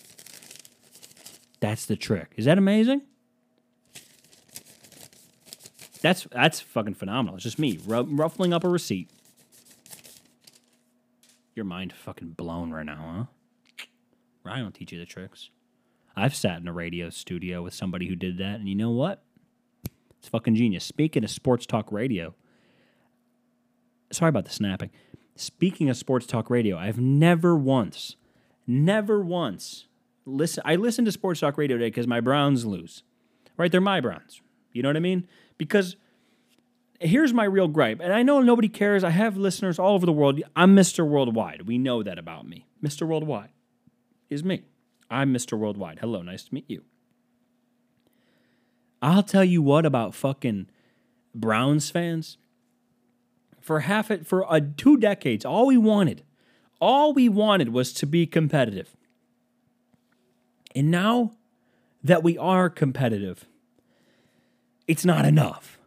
that's 1.60 1.86
the 1.86 1.96
trick. 1.96 2.32
Is 2.36 2.46
that 2.46 2.58
amazing? 2.58 3.02
That's 6.00 6.26
that's 6.32 6.60
fucking 6.60 6.94
phenomenal. 6.94 7.36
It's 7.36 7.44
just 7.44 7.58
me 7.58 7.78
ruffling 7.86 8.52
up 8.52 8.64
a 8.64 8.68
receipt. 8.68 9.10
Your 11.54 11.66
mind 11.66 11.92
fucking 11.92 12.30
blown 12.30 12.70
right 12.70 12.86
now, 12.86 13.28
huh? 14.46 14.50
I 14.50 14.58
don't 14.58 14.74
teach 14.74 14.92
you 14.92 14.98
the 14.98 15.04
tricks. 15.04 15.50
I've 16.16 16.34
sat 16.34 16.60
in 16.60 16.68
a 16.68 16.72
radio 16.72 17.10
studio 17.10 17.62
with 17.62 17.74
somebody 17.74 18.08
who 18.08 18.16
did 18.16 18.38
that, 18.38 18.58
and 18.58 18.68
you 18.68 18.74
know 18.74 18.90
what? 18.90 19.22
It's 20.18 20.28
fucking 20.28 20.54
genius. 20.54 20.84
Speaking 20.84 21.22
of 21.22 21.30
sports 21.30 21.66
talk 21.66 21.92
radio, 21.92 22.34
sorry 24.10 24.30
about 24.30 24.44
the 24.44 24.50
snapping. 24.50 24.90
Speaking 25.36 25.88
of 25.90 25.96
sports 25.96 26.26
talk 26.26 26.50
radio, 26.50 26.76
I've 26.78 26.98
never 26.98 27.56
once, 27.56 28.16
never 28.66 29.22
once 29.22 29.86
listen. 30.26 30.62
I 30.66 30.76
listen 30.76 31.04
to 31.04 31.12
Sports 31.12 31.40
Talk 31.40 31.58
Radio 31.58 31.76
today 31.76 31.88
because 31.88 32.06
my 32.06 32.20
Browns 32.20 32.64
lose. 32.64 33.02
Right? 33.56 33.70
They're 33.70 33.80
my 33.80 34.00
Browns. 34.00 34.40
You 34.72 34.82
know 34.82 34.88
what 34.88 34.96
I 34.96 35.00
mean? 35.00 35.26
Because 35.58 35.96
here's 37.00 37.32
my 37.32 37.44
real 37.44 37.68
gripe, 37.68 38.00
and 38.00 38.12
I 38.12 38.22
know 38.22 38.40
nobody 38.40 38.68
cares. 38.68 39.02
I 39.02 39.10
have 39.10 39.36
listeners 39.36 39.78
all 39.78 39.94
over 39.94 40.06
the 40.06 40.12
world. 40.12 40.40
I'm 40.54 40.76
Mr. 40.76 41.06
Worldwide. 41.06 41.62
We 41.62 41.78
know 41.78 42.02
that 42.02 42.18
about 42.18 42.46
me. 42.46 42.66
Mr. 42.82 43.06
Worldwide 43.06 43.50
is 44.28 44.44
me. 44.44 44.62
I'm 45.10 45.34
Mr. 45.34 45.58
Worldwide. 45.58 45.98
Hello, 45.98 46.22
nice 46.22 46.44
to 46.44 46.54
meet 46.54 46.66
you. 46.68 46.84
I'll 49.02 49.22
tell 49.22 49.44
you 49.44 49.62
what 49.62 49.86
about 49.86 50.14
fucking 50.14 50.68
Browns 51.34 51.90
fans. 51.90 52.36
For 53.60 53.80
half 53.80 54.10
it 54.10 54.26
for 54.26 54.50
uh, 54.50 54.60
two 54.76 54.96
decades, 54.96 55.44
all 55.44 55.66
we 55.66 55.76
wanted, 55.76 56.22
all 56.80 57.12
we 57.12 57.28
wanted 57.28 57.70
was 57.70 57.92
to 57.94 58.06
be 58.06 58.26
competitive. 58.26 58.96
And 60.74 60.90
now 60.90 61.32
that 62.02 62.22
we 62.22 62.38
are 62.38 62.70
competitive, 62.70 63.46
it's 64.86 65.04
not 65.04 65.24
enough. 65.24 65.78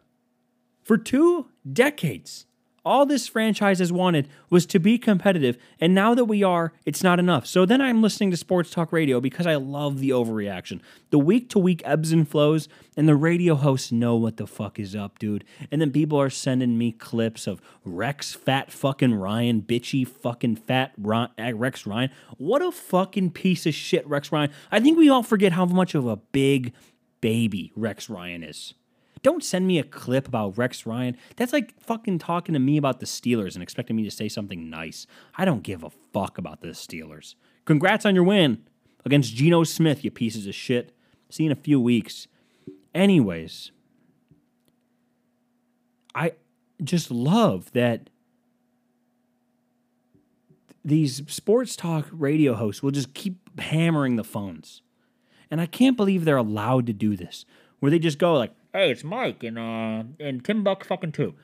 For 0.82 0.98
two 0.98 1.48
decades, 1.70 2.46
All 2.84 3.06
this 3.06 3.26
franchise 3.26 3.78
has 3.78 3.90
wanted 3.90 4.28
was 4.50 4.66
to 4.66 4.78
be 4.78 4.98
competitive, 4.98 5.56
and 5.80 5.94
now 5.94 6.14
that 6.14 6.26
we 6.26 6.42
are, 6.42 6.72
it's 6.84 7.02
not 7.02 7.18
enough. 7.18 7.46
So 7.46 7.64
then 7.64 7.80
I'm 7.80 8.02
listening 8.02 8.30
to 8.32 8.36
sports 8.36 8.70
talk 8.70 8.92
radio 8.92 9.20
because 9.20 9.46
I 9.46 9.54
love 9.54 10.00
the 10.00 10.10
overreaction. 10.10 10.80
The 11.10 11.18
week 11.18 11.48
to 11.50 11.58
week 11.58 11.80
ebbs 11.84 12.12
and 12.12 12.28
flows, 12.28 12.68
and 12.94 13.08
the 13.08 13.16
radio 13.16 13.54
hosts 13.54 13.90
know 13.90 14.16
what 14.16 14.36
the 14.36 14.46
fuck 14.46 14.78
is 14.78 14.94
up, 14.94 15.18
dude. 15.18 15.44
And 15.70 15.80
then 15.80 15.92
people 15.92 16.20
are 16.20 16.28
sending 16.28 16.76
me 16.76 16.92
clips 16.92 17.46
of 17.46 17.62
Rex 17.84 18.34
fat 18.34 18.70
fucking 18.70 19.14
Ryan, 19.14 19.62
bitchy 19.62 20.06
fucking 20.06 20.56
fat 20.56 20.92
eh, 21.38 21.52
Rex 21.54 21.86
Ryan. 21.86 22.10
What 22.36 22.60
a 22.60 22.70
fucking 22.70 23.30
piece 23.30 23.64
of 23.64 23.72
shit, 23.74 24.06
Rex 24.06 24.30
Ryan. 24.30 24.50
I 24.70 24.80
think 24.80 24.98
we 24.98 25.08
all 25.08 25.22
forget 25.22 25.52
how 25.52 25.64
much 25.64 25.94
of 25.94 26.06
a 26.06 26.16
big 26.16 26.74
baby 27.22 27.72
Rex 27.74 28.10
Ryan 28.10 28.42
is. 28.42 28.74
Don't 29.24 29.42
send 29.42 29.66
me 29.66 29.78
a 29.78 29.82
clip 29.82 30.28
about 30.28 30.58
Rex 30.58 30.84
Ryan. 30.84 31.16
That's 31.36 31.54
like 31.54 31.80
fucking 31.80 32.18
talking 32.18 32.52
to 32.52 32.58
me 32.58 32.76
about 32.76 33.00
the 33.00 33.06
Steelers 33.06 33.54
and 33.54 33.62
expecting 33.62 33.96
me 33.96 34.04
to 34.04 34.10
say 34.10 34.28
something 34.28 34.68
nice. 34.68 35.06
I 35.34 35.46
don't 35.46 35.62
give 35.62 35.82
a 35.82 35.88
fuck 36.12 36.36
about 36.36 36.60
the 36.60 36.68
Steelers. 36.68 37.34
Congrats 37.64 38.04
on 38.04 38.14
your 38.14 38.22
win 38.22 38.64
against 39.02 39.34
Geno 39.34 39.64
Smith, 39.64 40.04
you 40.04 40.10
pieces 40.10 40.46
of 40.46 40.54
shit. 40.54 40.94
See 41.30 41.44
you 41.44 41.50
in 41.50 41.56
a 41.56 41.60
few 41.60 41.80
weeks. 41.80 42.28
Anyways, 42.94 43.72
I 46.14 46.32
just 46.82 47.10
love 47.10 47.72
that 47.72 48.10
these 50.84 51.22
sports 51.28 51.76
talk 51.76 52.08
radio 52.12 52.52
hosts 52.52 52.82
will 52.82 52.90
just 52.90 53.14
keep 53.14 53.58
hammering 53.58 54.16
the 54.16 54.22
phones. 54.22 54.82
And 55.50 55.62
I 55.62 55.66
can't 55.66 55.96
believe 55.96 56.26
they're 56.26 56.36
allowed 56.36 56.86
to 56.88 56.92
do 56.92 57.16
this, 57.16 57.46
where 57.80 57.90
they 57.90 57.98
just 57.98 58.18
go 58.18 58.34
like, 58.34 58.52
Hey, 58.74 58.90
it's 58.90 59.04
Mike 59.04 59.44
and 59.44 59.56
uh 59.56 60.02
and 60.18 60.44
Tim 60.44 60.64
Buck 60.64 60.84
fucking 60.84 61.12
too. 61.12 61.34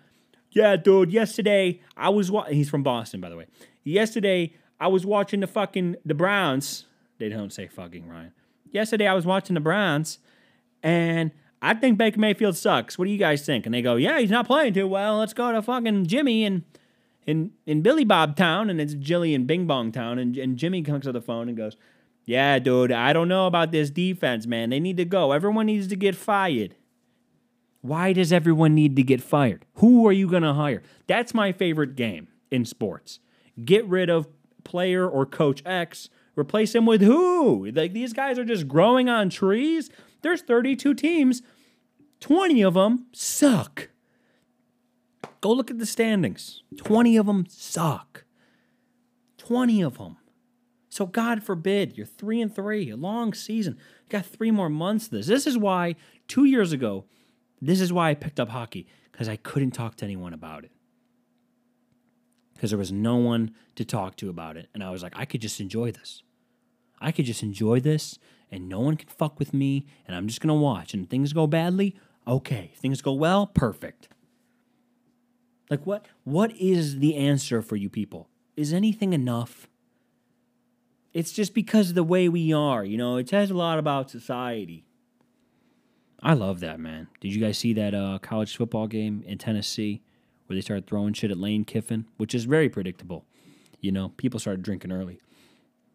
Yeah, 0.51 0.75
dude. 0.75 1.13
Yesterday 1.13 1.81
I 1.97 2.09
was 2.09 2.29
wa- 2.29 2.47
he's 2.47 2.69
from 2.69 2.83
Boston, 2.83 3.21
by 3.21 3.29
the 3.31 3.37
way. 3.37 3.47
Yesterday 3.85 4.55
I 4.81 4.89
was 4.89 5.07
watching 5.07 5.39
the 5.39 5.47
fucking 5.47 5.95
the 6.05 6.15
Browns. 6.15 6.87
They 7.19 7.29
don't 7.29 7.53
say 7.53 7.69
fucking 7.69 8.09
Ryan. 8.09 8.33
Yesterday 8.73 9.07
I 9.07 9.15
was 9.15 9.27
watching 9.27 9.55
the 9.55 9.61
Browns, 9.61 10.19
and 10.83 11.31
I 11.63 11.75
think 11.75 11.99
Baker 11.99 12.19
Mayfield 12.19 12.57
sucks. 12.57 12.99
What 12.99 13.05
do 13.05 13.13
you 13.13 13.19
guys 13.19 13.47
think? 13.47 13.65
And 13.65 13.73
they 13.73 13.83
go, 13.83 13.95
Yeah, 13.95 14.19
he's 14.19 14.31
not 14.31 14.49
playing 14.49 14.75
too 14.75 14.89
well. 14.89 15.19
Let's 15.19 15.33
go 15.33 15.53
to 15.53 15.63
fucking 15.63 16.07
Jimmy 16.07 16.45
and 16.45 16.65
in 17.29 17.53
in 17.65 17.81
Billy 17.83 18.05
Bob 18.05 18.35
Town, 18.35 18.69
and 18.71 18.81
it's 18.81 18.95
Jilly 18.95 19.37
and 19.37 19.47
Bing 19.47 19.69
Bong 19.69 19.93
Town, 19.93 20.19
and 20.19 20.37
and 20.37 20.57
Jimmy 20.57 20.83
comes 20.83 21.05
to 21.05 21.13
the 21.13 21.21
phone 21.23 21.47
and 21.47 21.57
goes, 21.57 21.77
Yeah, 22.25 22.59
dude, 22.59 22.91
I 22.91 23.13
don't 23.13 23.29
know 23.29 23.47
about 23.47 23.71
this 23.71 23.89
defense, 23.89 24.49
man. 24.49 24.71
They 24.71 24.81
need 24.81 24.97
to 24.97 25.05
go. 25.05 25.31
Everyone 25.31 25.67
needs 25.67 25.87
to 25.87 25.97
get 25.97 26.17
fired. 26.17 26.75
Why 27.81 28.13
does 28.13 28.33
everyone 28.33 28.75
need 28.75 28.97
to 28.97 29.03
get 29.03 29.23
fired? 29.23 29.65
Who 29.77 30.07
are 30.07 30.13
you 30.13 30.29
going 30.29 30.43
to 30.43 30.55
hire? 30.55 30.83
That's 31.07 31.33
my 31.33 31.53
favorite 31.53 31.97
game 31.97 32.29
in 32.51 32.65
sports. 32.65 33.21
Get 33.65 33.87
rid 33.87 34.11
of 34.11 34.29
player 34.65 35.09
or 35.09 35.25
coach 35.25 35.63
X, 35.65 36.11
replace 36.37 36.75
him 36.75 36.85
with 36.85 37.01
who? 37.01 37.71
Like 37.71 37.93
these 37.93 38.13
guys 38.13 38.39
are 38.39 38.45
just 38.45 38.69
growing 38.69 39.09
on 39.09 39.31
trees. 39.31 39.89
There's 40.23 40.43
32 40.43 40.95
teams, 40.95 41.43
20 42.21 42.63
of 42.63 42.75
them 42.75 43.07
suck. 43.13 43.89
Go 45.41 45.53
look 45.53 45.71
at 45.71 45.79
the 45.79 45.87
standings. 45.87 46.63
20 46.77 47.17
of 47.17 47.25
them 47.25 47.47
suck. 47.49 48.25
20 49.39 49.81
of 49.81 49.97
them. 49.97 50.19
So 50.91 51.07
God 51.07 51.43
forbid 51.43 51.97
you're 51.97 52.05
3 52.05 52.43
and 52.43 52.55
3, 52.55 52.91
a 52.91 52.97
long 52.97 53.33
season. 53.33 53.79
You 54.05 54.11
got 54.11 54.27
3 54.27 54.51
more 54.51 54.69
months 54.69 55.07
of 55.07 55.13
this. 55.13 55.29
This 55.29 55.47
is 55.47 55.57
why 55.57 55.97
2 56.29 56.45
years 56.45 56.73
ago 56.73 57.07
this 57.61 57.81
is 57.81 57.93
why 57.93 58.11
I 58.11 58.15
picked 58.15 58.41
up 58.41 58.49
hockey, 58.49 58.87
because 59.11 59.29
I 59.29 59.37
couldn't 59.37 59.73
talk 59.73 59.97
to 59.97 60.05
anyone 60.05 60.33
about 60.33 60.65
it. 60.65 60.73
Because 62.55 62.71
there 62.71 62.79
was 62.79 62.93
no 62.93 63.17
one 63.17 63.53
to 63.77 63.85
talk 63.85 64.17
to 64.17 64.29
about 64.29 64.57
it. 64.57 64.69
And 64.75 64.85
I 64.85 64.91
was 64.91 65.03
like, 65.03 65.15
I 65.17 65.25
could 65.25 65.41
just 65.41 65.61
enjoy 65.61 65.93
this. 65.93 66.23
I 67.01 67.13
could 67.13 67.25
just 67.25 67.43
enjoy 67.43 67.81
this, 67.81 68.19
and 68.51 68.69
no 68.69 68.81
one 68.81 68.97
can 68.97 69.09
fuck 69.09 69.39
with 69.39 69.55
me, 69.55 69.87
and 70.07 70.15
I'm 70.15 70.27
just 70.27 70.41
going 70.41 70.49
to 70.49 70.55
watch. 70.55 70.93
And 70.93 71.09
things 71.09 71.33
go 71.33 71.47
badly, 71.47 71.97
okay. 72.27 72.73
Things 72.77 73.01
go 73.01 73.13
well, 73.13 73.47
perfect. 73.47 74.09
Like 75.71 75.87
what 75.87 76.07
what 76.25 76.51
is 76.57 76.99
the 76.99 77.15
answer 77.15 77.63
for 77.63 77.77
you 77.77 77.89
people? 77.89 78.29
Is 78.57 78.73
anything 78.73 79.13
enough? 79.13 79.69
It's 81.15 81.33
just 81.33 81.55
because 81.55 81.91
of 81.91 81.95
the 81.95 82.03
way 82.03 82.29
we 82.29 82.53
are, 82.53 82.85
you 82.85 82.99
know, 82.99 83.17
it 83.17 83.29
says 83.29 83.51
a 83.51 83.55
lot 83.55 83.79
about 83.79 84.11
society. 84.11 84.85
I 86.23 86.35
love 86.35 86.61
that, 86.61 86.79
man. 86.79 87.09
Did 87.21 87.35
you 87.35 87.41
guys 87.41 87.59
see 87.59 87.73
that 87.75 87.95
uh, 87.95 88.19
college 88.21 88.57
football 88.57 88.87
game 88.87 89.25
in 89.27 89.39
Tennessee 89.39 90.03
where 90.51 90.57
they 90.57 90.61
started 90.61 90.85
throwing 90.85 91.13
shit 91.13 91.31
at 91.31 91.39
Lane 91.39 91.65
Kiffin, 91.65 92.07
which 92.17 92.35
is 92.35 92.45
very 92.45 92.69
predictable. 92.69 93.25
You 93.81 93.93
know, 93.93 94.09
people 94.17 94.41
started 94.41 94.65
drinking 94.65 94.91
early 94.91 95.21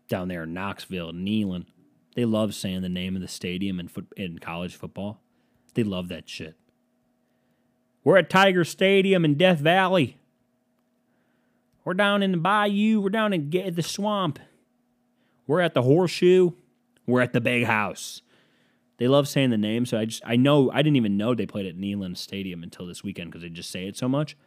down 0.08 0.30
there 0.30 0.44
in 0.44 0.54
Knoxville, 0.54 1.12
Neyland. 1.12 1.66
They 2.16 2.24
love 2.24 2.56
saying 2.56 2.82
the 2.82 2.88
name 2.88 3.18
of 3.18 3.22
the 3.22 3.28
stadium 3.28 3.82
in, 3.82 3.90
foot, 3.90 4.08
in 4.16 4.40
college 4.40 4.74
football. 4.74 5.20
They 5.74 5.84
love 5.84 6.08
that 6.08 6.30
shit. 6.30 6.56
We're 8.06 8.16
at 8.16 8.30
Tiger 8.30 8.64
Stadium 8.64 9.26
in 9.26 9.36
Death 9.36 9.60
Valley. 9.60 10.18
We're 11.84 11.94
down 11.94 12.24
in 12.24 12.32
the 12.32 12.38
bayou. 12.38 13.02
We're 13.02 13.10
down 13.10 13.34
in 13.34 13.50
the 13.50 13.84
swamp. 13.84 14.40
We're 15.48 15.60
at 15.60 15.74
the 15.74 15.82
horseshoe. 15.82 16.52
We're 17.06 17.22
at 17.22 17.34
the 17.34 17.42
big 17.42 17.66
house. 17.66 18.22
They 18.98 19.08
love 19.08 19.28
saying 19.28 19.50
the 19.50 19.58
name, 19.58 19.86
so 19.86 19.98
I 19.98 20.06
just 20.06 20.22
I 20.26 20.36
know 20.36 20.72
I 20.72 20.78
didn't 20.78 20.96
even 20.96 21.18
know 21.18 21.36
they 21.36 21.46
played 21.46 21.66
at 21.66 21.78
Neyland 21.78 22.18
Stadium 22.18 22.64
until 22.64 22.86
this 22.86 23.04
weekend 23.04 23.32
because 23.32 23.42
they 23.42 23.50
just 23.50 23.70
say 23.70 23.88
it 23.88 23.98
so 23.98 24.08
much. 24.08 24.38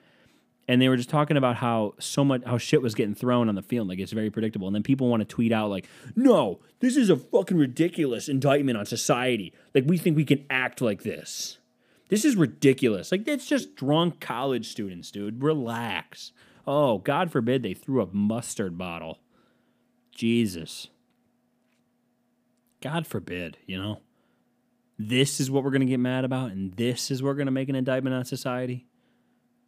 And 0.66 0.82
they 0.82 0.88
were 0.88 0.96
just 0.96 1.08
talking 1.08 1.36
about 1.36 1.56
how 1.56 1.94
so 1.98 2.24
much 2.24 2.42
how 2.44 2.56
shit 2.56 2.80
was 2.80 2.94
getting 2.94 3.14
thrown 3.14 3.48
on 3.48 3.54
the 3.54 3.62
field, 3.62 3.88
like 3.88 3.98
it's 3.98 4.12
very 4.12 4.30
predictable. 4.30 4.66
And 4.66 4.74
then 4.74 4.82
people 4.82 5.08
want 5.08 5.20
to 5.20 5.26
tweet 5.26 5.52
out 5.52 5.68
like, 5.68 5.86
"No, 6.16 6.60
this 6.80 6.96
is 6.96 7.10
a 7.10 7.16
fucking 7.16 7.58
ridiculous 7.58 8.28
indictment 8.28 8.78
on 8.78 8.86
society. 8.86 9.52
Like 9.74 9.84
we 9.86 9.98
think 9.98 10.16
we 10.16 10.24
can 10.24 10.46
act 10.48 10.80
like 10.80 11.02
this. 11.02 11.58
This 12.08 12.24
is 12.24 12.36
ridiculous. 12.36 13.12
Like 13.12 13.28
it's 13.28 13.46
just 13.46 13.76
drunk 13.76 14.18
college 14.18 14.70
students, 14.70 15.10
dude. 15.10 15.42
Relax. 15.42 16.32
Oh, 16.66 16.98
God 16.98 17.30
forbid 17.30 17.62
they 17.62 17.74
threw 17.74 18.02
a 18.02 18.12
mustard 18.12 18.78
bottle. 18.78 19.20
Jesus. 20.10 20.88
God 22.80 23.06
forbid, 23.06 23.58
you 23.66 23.78
know 23.78 24.00
this 24.98 25.40
is 25.40 25.50
what 25.50 25.62
we're 25.62 25.70
going 25.70 25.80
to 25.80 25.86
get 25.86 26.00
mad 26.00 26.24
about 26.24 26.50
and 26.50 26.72
this 26.74 27.10
is 27.10 27.22
what 27.22 27.28
we're 27.28 27.34
going 27.34 27.46
to 27.46 27.52
make 27.52 27.68
an 27.68 27.76
indictment 27.76 28.14
on 28.14 28.24
society? 28.24 28.86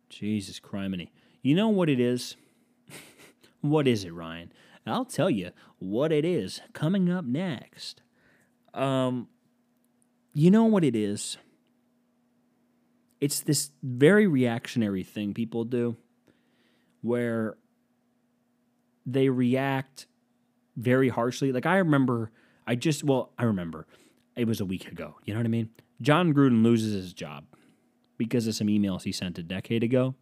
Jesus 0.08 0.58
criminy. 0.58 1.10
You 1.42 1.54
know 1.54 1.68
what 1.68 1.88
it 1.88 2.00
is? 2.00 2.36
what 3.60 3.86
is 3.86 4.04
it, 4.04 4.12
Ryan? 4.12 4.52
I'll 4.86 5.04
tell 5.04 5.30
you 5.30 5.50
what 5.78 6.10
it 6.10 6.24
is 6.24 6.60
coming 6.72 7.10
up 7.10 7.24
next. 7.24 8.02
Um, 8.74 9.28
you 10.34 10.50
know 10.50 10.64
what 10.64 10.84
it 10.84 10.96
is? 10.96 11.36
It's 13.20 13.40
this 13.40 13.70
very 13.82 14.26
reactionary 14.26 15.04
thing 15.04 15.34
people 15.34 15.64
do 15.64 15.96
where 17.02 17.56
they 19.06 19.28
react 19.28 20.06
very 20.76 21.08
harshly. 21.08 21.52
Like 21.52 21.66
I 21.66 21.78
remember, 21.78 22.32
I 22.66 22.74
just, 22.74 23.04
well, 23.04 23.32
I 23.38 23.44
remember 23.44 23.86
it 24.40 24.48
was 24.48 24.58
a 24.58 24.64
week 24.64 24.90
ago. 24.90 25.16
You 25.26 25.34
know 25.34 25.40
what 25.40 25.44
I 25.44 25.50
mean? 25.50 25.68
Jon 26.00 26.32
Gruden 26.32 26.62
loses 26.62 26.94
his 26.94 27.12
job 27.12 27.44
because 28.16 28.46
of 28.46 28.54
some 28.54 28.68
emails 28.68 29.02
he 29.02 29.12
sent 29.12 29.38
a 29.38 29.42
decade 29.42 29.84
ago. 29.84 30.14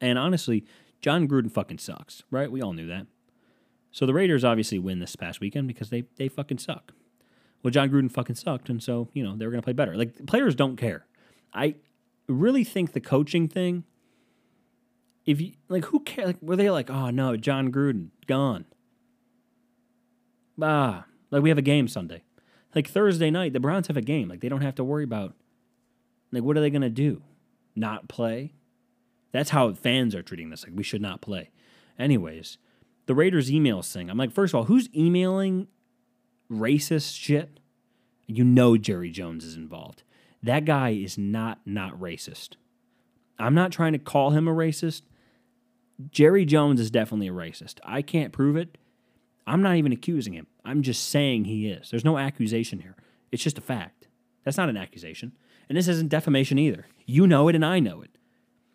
And 0.00 0.18
honestly, 0.18 0.64
Jon 1.00 1.28
Gruden 1.28 1.52
fucking 1.52 1.78
sucks, 1.78 2.24
right? 2.32 2.50
We 2.50 2.60
all 2.60 2.72
knew 2.72 2.88
that. 2.88 3.06
So 3.92 4.06
the 4.06 4.12
Raiders 4.12 4.42
obviously 4.42 4.80
win 4.80 4.98
this 4.98 5.14
past 5.14 5.38
weekend 5.38 5.68
because 5.68 5.90
they 5.90 6.02
they 6.16 6.26
fucking 6.26 6.58
suck. 6.58 6.92
Well, 7.62 7.70
Jon 7.70 7.90
Gruden 7.90 8.10
fucking 8.10 8.34
sucked, 8.34 8.68
and 8.68 8.82
so 8.82 9.08
you 9.12 9.22
know 9.22 9.36
they 9.36 9.46
were 9.46 9.52
gonna 9.52 9.62
play 9.62 9.72
better. 9.72 9.96
Like 9.96 10.26
players 10.26 10.56
don't 10.56 10.76
care. 10.76 11.06
I 11.52 11.76
really 12.26 12.64
think 12.64 12.92
the 12.92 13.00
coaching 13.00 13.46
thing. 13.46 13.84
If 15.26 15.40
you 15.40 15.52
like, 15.68 15.84
who 15.86 16.00
cares? 16.00 16.26
Like, 16.26 16.42
were 16.42 16.56
they 16.56 16.70
like, 16.70 16.90
oh 16.90 17.10
no, 17.10 17.36
Jon 17.36 17.70
Gruden 17.70 18.08
gone? 18.26 18.64
Ah, 20.60 21.06
like 21.30 21.44
we 21.44 21.50
have 21.50 21.58
a 21.58 21.62
game 21.62 21.86
Sunday. 21.86 22.24
Like 22.74 22.88
Thursday 22.88 23.30
night, 23.30 23.52
the 23.52 23.60
Browns 23.60 23.86
have 23.86 23.96
a 23.96 24.02
game. 24.02 24.28
Like 24.28 24.40
they 24.40 24.48
don't 24.48 24.62
have 24.62 24.74
to 24.76 24.84
worry 24.84 25.04
about 25.04 25.34
like 26.32 26.42
what 26.42 26.56
are 26.56 26.60
they 26.60 26.70
to 26.70 26.90
do? 26.90 27.22
Not 27.76 28.08
play? 28.08 28.54
That's 29.32 29.50
how 29.50 29.72
fans 29.72 30.14
are 30.14 30.22
treating 30.22 30.50
this. 30.50 30.64
Like 30.64 30.76
we 30.76 30.82
should 30.82 31.02
not 31.02 31.20
play. 31.20 31.50
Anyways, 31.98 32.58
the 33.06 33.14
Raiders 33.14 33.50
emails 33.50 33.92
thing. 33.92 34.10
I'm 34.10 34.18
like, 34.18 34.32
first 34.32 34.52
of 34.52 34.58
all, 34.58 34.64
who's 34.64 34.88
emailing 34.94 35.68
racist 36.50 37.18
shit? 37.18 37.60
You 38.26 38.44
know 38.44 38.76
Jerry 38.76 39.10
Jones 39.10 39.44
is 39.44 39.56
involved. 39.56 40.02
That 40.42 40.64
guy 40.64 40.90
is 40.90 41.18
not 41.18 41.60
not 41.64 41.98
racist. 42.00 42.56
I'm 43.38 43.54
not 43.54 43.72
trying 43.72 43.92
to 43.92 43.98
call 43.98 44.30
him 44.30 44.46
a 44.48 44.54
racist. 44.54 45.02
Jerry 46.10 46.44
Jones 46.44 46.80
is 46.80 46.90
definitely 46.90 47.28
a 47.28 47.32
racist. 47.32 47.78
I 47.84 48.02
can't 48.02 48.32
prove 48.32 48.56
it. 48.56 48.76
I'm 49.46 49.62
not 49.62 49.76
even 49.76 49.92
accusing 49.92 50.32
him. 50.32 50.46
I'm 50.64 50.82
just 50.82 51.08
saying 51.08 51.44
he 51.44 51.68
is. 51.68 51.90
There's 51.90 52.04
no 52.04 52.18
accusation 52.18 52.80
here. 52.80 52.96
It's 53.30 53.42
just 53.42 53.58
a 53.58 53.62
fact. 53.62 54.08
That's 54.44 54.56
not 54.56 54.68
an 54.68 54.76
accusation. 54.76 55.32
And 55.68 55.76
this 55.76 55.88
isn't 55.88 56.08
defamation 56.08 56.58
either. 56.58 56.86
You 57.06 57.26
know 57.26 57.48
it 57.48 57.54
and 57.54 57.64
I 57.64 57.80
know 57.80 58.02
it. 58.02 58.10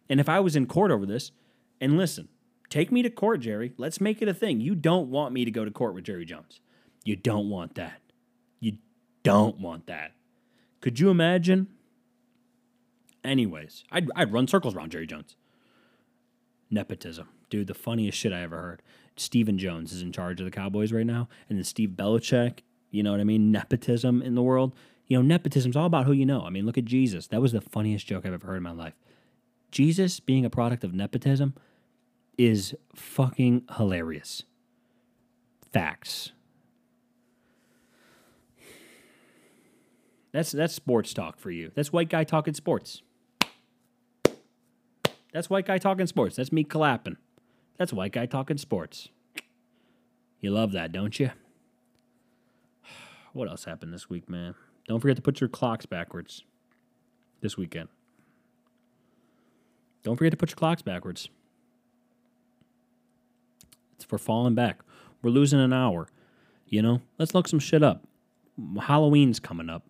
And 0.10 0.19
if 0.19 0.29
I 0.29 0.39
was 0.39 0.55
in 0.55 0.65
court 0.65 0.91
over 0.91 1.05
this, 1.05 1.31
and 1.79 1.98
listen, 1.98 2.27
take 2.69 2.91
me 2.91 3.01
to 3.03 3.10
court, 3.10 3.41
Jerry. 3.41 3.74
Let's 3.77 4.01
make 4.01 4.22
it 4.22 4.27
a 4.27 4.34
thing. 4.34 4.60
You 4.60 4.75
don't 4.75 5.10
want 5.10 5.34
me 5.34 5.46
to 5.46 5.51
go 5.51 5.65
to 5.65 5.72
court 5.72 5.93
with 5.93 6.03
Jerry 6.03 6.25
Jones. 6.25 6.62
You 7.03 7.15
don't 7.15 7.50
want 7.50 7.75
that. 7.75 8.01
You 8.60 8.77
don't 9.24 9.60
want 9.60 9.88
that. 9.88 10.13
Could 10.81 11.00
you 11.00 11.10
imagine? 11.10 11.67
Anyways, 13.24 13.84
I'd, 13.91 14.10
I'd 14.15 14.34
run 14.34 14.48
circles 14.48 14.75
around 14.75 14.91
Jerry 14.91 15.08
Jones. 15.08 15.36
Nepotism. 16.72 17.27
Dude, 17.50 17.67
the 17.67 17.74
funniest 17.74 18.17
shit 18.17 18.34
I 18.34 18.41
ever 18.41 18.58
heard. 18.58 18.81
Stephen 19.19 19.57
Jones 19.57 19.91
is 19.91 20.01
in 20.01 20.11
charge 20.11 20.39
of 20.39 20.45
the 20.45 20.51
Cowboys 20.51 20.91
right 20.91 21.05
now, 21.05 21.27
and 21.49 21.57
then 21.57 21.63
Steve 21.65 21.91
Belichick, 21.91 22.59
you 22.89 23.03
know 23.03 23.11
what 23.11 23.19
I 23.19 23.25
mean? 23.25 23.51
Nepotism 23.51 24.21
in 24.21 24.35
the 24.35 24.41
world. 24.41 24.73
You 25.07 25.17
know, 25.17 25.23
nepotism's 25.23 25.75
all 25.75 25.85
about 25.85 26.05
who 26.05 26.11
you 26.11 26.25
know. 26.25 26.43
I 26.43 26.49
mean, 26.49 26.65
look 26.65 26.77
at 26.77 26.85
Jesus. 26.85 27.27
That 27.27 27.41
was 27.41 27.51
the 27.51 27.61
funniest 27.61 28.05
joke 28.07 28.25
I've 28.25 28.33
ever 28.33 28.47
heard 28.47 28.57
in 28.57 28.63
my 28.63 28.71
life. 28.71 28.93
Jesus 29.71 30.19
being 30.19 30.45
a 30.45 30.49
product 30.49 30.83
of 30.83 30.93
nepotism 30.93 31.53
is 32.38 32.75
fucking 32.95 33.63
hilarious. 33.77 34.43
Facts. 35.71 36.31
That's 40.31 40.51
that's 40.51 40.73
sports 40.73 41.13
talk 41.13 41.39
for 41.39 41.49
you. 41.51 41.71
That's 41.75 41.91
white 41.91 42.09
guy 42.09 42.23
talking 42.23 42.53
sports. 42.53 43.01
That's 45.33 45.49
white 45.49 45.65
guy 45.65 45.77
talking 45.77 46.07
sports. 46.07 46.35
That's 46.35 46.51
me 46.51 46.63
clapping. 46.63 47.17
That's 47.79 47.93
white 47.93 48.12
guy 48.12 48.25
talking 48.25 48.57
sports. 48.57 49.07
You 50.41 50.51
love 50.51 50.74
that, 50.74 50.91
don't 50.91 51.19
you? 51.19 51.31
What 53.31 53.48
else 53.48 53.63
happened 53.63 53.93
this 53.93 54.09
week, 54.09 54.27
man? 54.27 54.55
Don't 54.88 55.00
forget 55.00 55.15
to 55.15 55.21
put 55.21 55.39
your 55.39 55.50
clocks 55.50 55.86
backwards 55.86 56.43
this 57.41 57.57
weekend. 57.57 57.89
Don't 60.03 60.17
forget 60.17 60.31
to 60.31 60.38
put 60.38 60.50
your 60.50 60.55
clocks 60.55 60.81
backwards. 60.81 61.29
It's 63.95 64.03
for 64.03 64.17
falling 64.17 64.55
back. 64.55 64.79
We're 65.21 65.29
losing 65.29 65.59
an 65.59 65.71
hour. 65.71 66.07
You 66.65 66.81
know, 66.81 67.01
let's 67.19 67.36
look 67.36 67.48
some 67.48 67.59
shit 67.59 67.83
up. 67.83 68.03
Halloween's 68.81 69.39
coming 69.39 69.69
up. 69.69 69.86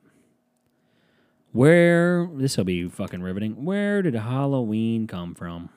Where 1.54 2.30
this 2.34 2.58
will 2.58 2.66
be 2.66 2.90
fucking 2.90 3.22
riveting. 3.22 3.64
Where 3.64 4.02
did 4.02 4.16
Halloween 4.16 5.08
come 5.08 5.34
from? 5.34 5.70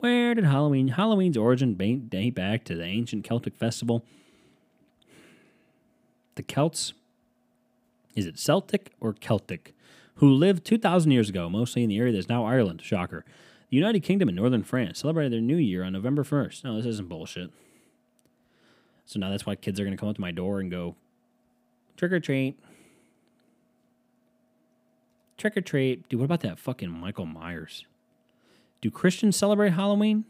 Where 0.00 0.34
did 0.34 0.44
Halloween 0.44 0.88
Halloween's 0.88 1.36
origin 1.36 1.74
date 1.74 2.34
back 2.34 2.64
to 2.64 2.74
the 2.74 2.84
ancient 2.84 3.24
Celtic 3.24 3.56
festival? 3.56 4.04
The 6.34 6.42
Celts 6.42 6.94
is 8.14 8.26
it 8.26 8.38
Celtic 8.38 8.92
or 9.00 9.12
Celtic? 9.12 9.74
Who 10.16 10.30
lived 10.30 10.64
2,000 10.64 11.10
years 11.10 11.28
ago, 11.28 11.48
mostly 11.48 11.82
in 11.82 11.88
the 11.88 11.98
area 11.98 12.12
that's 12.12 12.28
now 12.28 12.44
Ireland. 12.44 12.82
Shocker. 12.82 13.24
The 13.70 13.76
United 13.76 14.00
Kingdom 14.00 14.28
and 14.28 14.36
Northern 14.36 14.64
France 14.64 14.98
celebrated 14.98 15.32
their 15.32 15.40
new 15.40 15.56
year 15.56 15.84
on 15.84 15.92
November 15.92 16.24
1st. 16.24 16.64
No, 16.64 16.76
this 16.76 16.86
isn't 16.86 17.08
bullshit. 17.08 17.50
So 19.06 19.18
now 19.18 19.30
that's 19.30 19.46
why 19.46 19.54
kids 19.54 19.78
are 19.78 19.84
going 19.84 19.96
to 19.96 20.00
come 20.00 20.08
up 20.08 20.16
to 20.16 20.20
my 20.20 20.32
door 20.32 20.60
and 20.60 20.70
go, 20.70 20.96
trick 21.96 22.12
or 22.12 22.20
treat. 22.20 22.58
Trick 25.38 25.56
or 25.56 25.60
treat. 25.60 26.08
Dude, 26.08 26.20
what 26.20 26.26
about 26.26 26.40
that 26.40 26.58
fucking 26.58 26.90
Michael 26.90 27.26
Myers? 27.26 27.86
Do 28.80 28.90
Christians 28.90 29.36
celebrate 29.36 29.72
Halloween? 29.72 30.24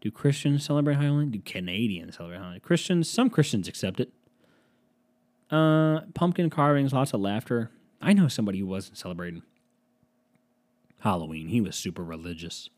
Do 0.00 0.10
Christians 0.10 0.64
celebrate 0.64 0.96
Halloween? 0.96 1.30
Do 1.30 1.40
Canadians 1.40 2.16
celebrate 2.16 2.38
Halloween? 2.38 2.60
Christians, 2.60 3.10
some 3.10 3.30
Christians 3.30 3.68
accept 3.68 4.00
it. 4.00 4.12
Uh, 5.50 6.00
pumpkin 6.14 6.50
carvings, 6.50 6.92
lots 6.92 7.12
of 7.12 7.20
laughter. 7.20 7.70
I 8.00 8.12
know 8.12 8.28
somebody 8.28 8.60
who 8.60 8.66
wasn't 8.66 8.98
celebrating 8.98 9.42
Halloween. 11.00 11.48
He 11.48 11.60
was 11.60 11.76
super 11.76 12.04
religious. 12.04 12.70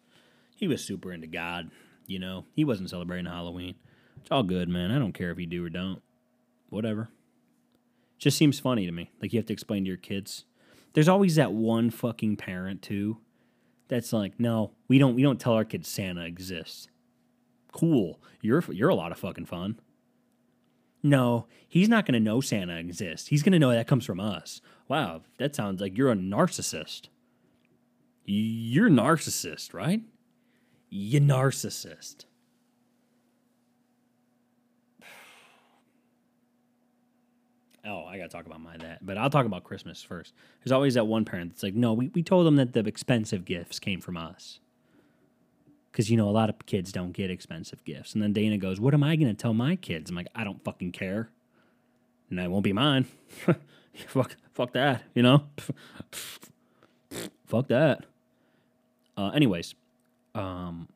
He 0.56 0.66
was 0.66 0.82
super 0.82 1.12
into 1.12 1.26
God. 1.26 1.70
You 2.06 2.18
know, 2.18 2.46
he 2.54 2.64
wasn't 2.64 2.90
celebrating 2.90 3.26
Halloween. 3.26 3.74
It's 4.20 4.30
all 4.30 4.42
good, 4.42 4.68
man. 4.68 4.90
I 4.90 4.98
don't 4.98 5.12
care 5.12 5.30
if 5.30 5.38
you 5.38 5.46
do 5.46 5.64
or 5.64 5.70
don't. 5.70 6.02
Whatever. 6.68 7.02
It 7.02 8.18
Just 8.18 8.38
seems 8.38 8.58
funny 8.58 8.86
to 8.86 8.92
me. 8.92 9.10
Like 9.20 9.32
you 9.32 9.38
have 9.38 9.46
to 9.46 9.52
explain 9.52 9.84
to 9.84 9.88
your 9.88 9.96
kids 9.96 10.44
there's 10.92 11.08
always 11.08 11.36
that 11.36 11.52
one 11.52 11.90
fucking 11.90 12.36
parent 12.36 12.82
too 12.82 13.18
that's 13.90 14.12
like, 14.12 14.40
no, 14.40 14.70
we 14.88 14.98
don't 14.98 15.14
we 15.14 15.22
don't 15.22 15.38
tell 15.38 15.52
our 15.52 15.64
kids 15.64 15.88
Santa 15.88 16.24
exists. 16.24 16.88
Cool. 17.72 18.18
You're 18.40 18.64
you're 18.70 18.88
a 18.88 18.94
lot 18.94 19.12
of 19.12 19.18
fucking 19.18 19.46
fun. 19.46 19.78
No, 21.02 21.46
he's 21.68 21.88
not 21.88 22.06
going 22.06 22.14
to 22.14 22.20
know 22.20 22.40
Santa 22.40 22.76
exists. 22.76 23.28
He's 23.28 23.42
going 23.42 23.52
to 23.52 23.58
know 23.58 23.70
that 23.70 23.86
comes 23.86 24.04
from 24.04 24.20
us. 24.20 24.60
Wow, 24.86 25.22
that 25.38 25.54
sounds 25.54 25.80
like 25.80 25.96
you're 25.96 26.10
a 26.10 26.16
narcissist. 26.16 27.08
You're 28.24 28.90
narcissist, 28.90 29.72
right? 29.72 30.02
You 30.88 31.20
narcissist. 31.20 32.26
Oh, 37.84 38.04
I 38.04 38.18
got 38.18 38.24
to 38.24 38.28
talk 38.28 38.46
about 38.46 38.60
my 38.60 38.76
that. 38.78 39.04
But 39.04 39.16
I'll 39.16 39.30
talk 39.30 39.46
about 39.46 39.64
Christmas 39.64 40.02
first. 40.02 40.34
There's 40.62 40.72
always 40.72 40.94
that 40.94 41.06
one 41.06 41.24
parent 41.24 41.52
that's 41.52 41.62
like, 41.62 41.74
no, 41.74 41.94
we, 41.94 42.08
we 42.08 42.22
told 42.22 42.46
them 42.46 42.56
that 42.56 42.72
the 42.72 42.80
expensive 42.80 43.44
gifts 43.44 43.78
came 43.78 44.00
from 44.00 44.16
us. 44.16 44.60
Because, 45.90 46.10
you 46.10 46.16
know, 46.16 46.28
a 46.28 46.30
lot 46.30 46.48
of 46.50 46.66
kids 46.66 46.92
don't 46.92 47.12
get 47.12 47.30
expensive 47.30 47.82
gifts. 47.84 48.14
And 48.14 48.22
then 48.22 48.32
Dana 48.32 48.58
goes, 48.58 48.78
what 48.78 48.94
am 48.94 49.02
I 49.02 49.16
to 49.16 49.34
tell 49.34 49.54
my 49.54 49.76
kids? 49.76 50.10
I'm 50.10 50.16
like, 50.16 50.28
I 50.34 50.44
don't 50.44 50.62
fucking 50.62 50.92
care. 50.92 51.30
And 52.28 52.38
that 52.38 52.50
won't 52.50 52.64
be 52.64 52.72
mine. 52.72 53.06
fuck, 54.06 54.36
fuck 54.52 54.72
that, 54.72 55.02
you 55.14 55.22
know? 55.22 55.44
fuck 57.46 57.68
that. 57.68 58.04
Uh, 59.16 59.30
anyways, 59.30 59.74
um, 60.34 60.88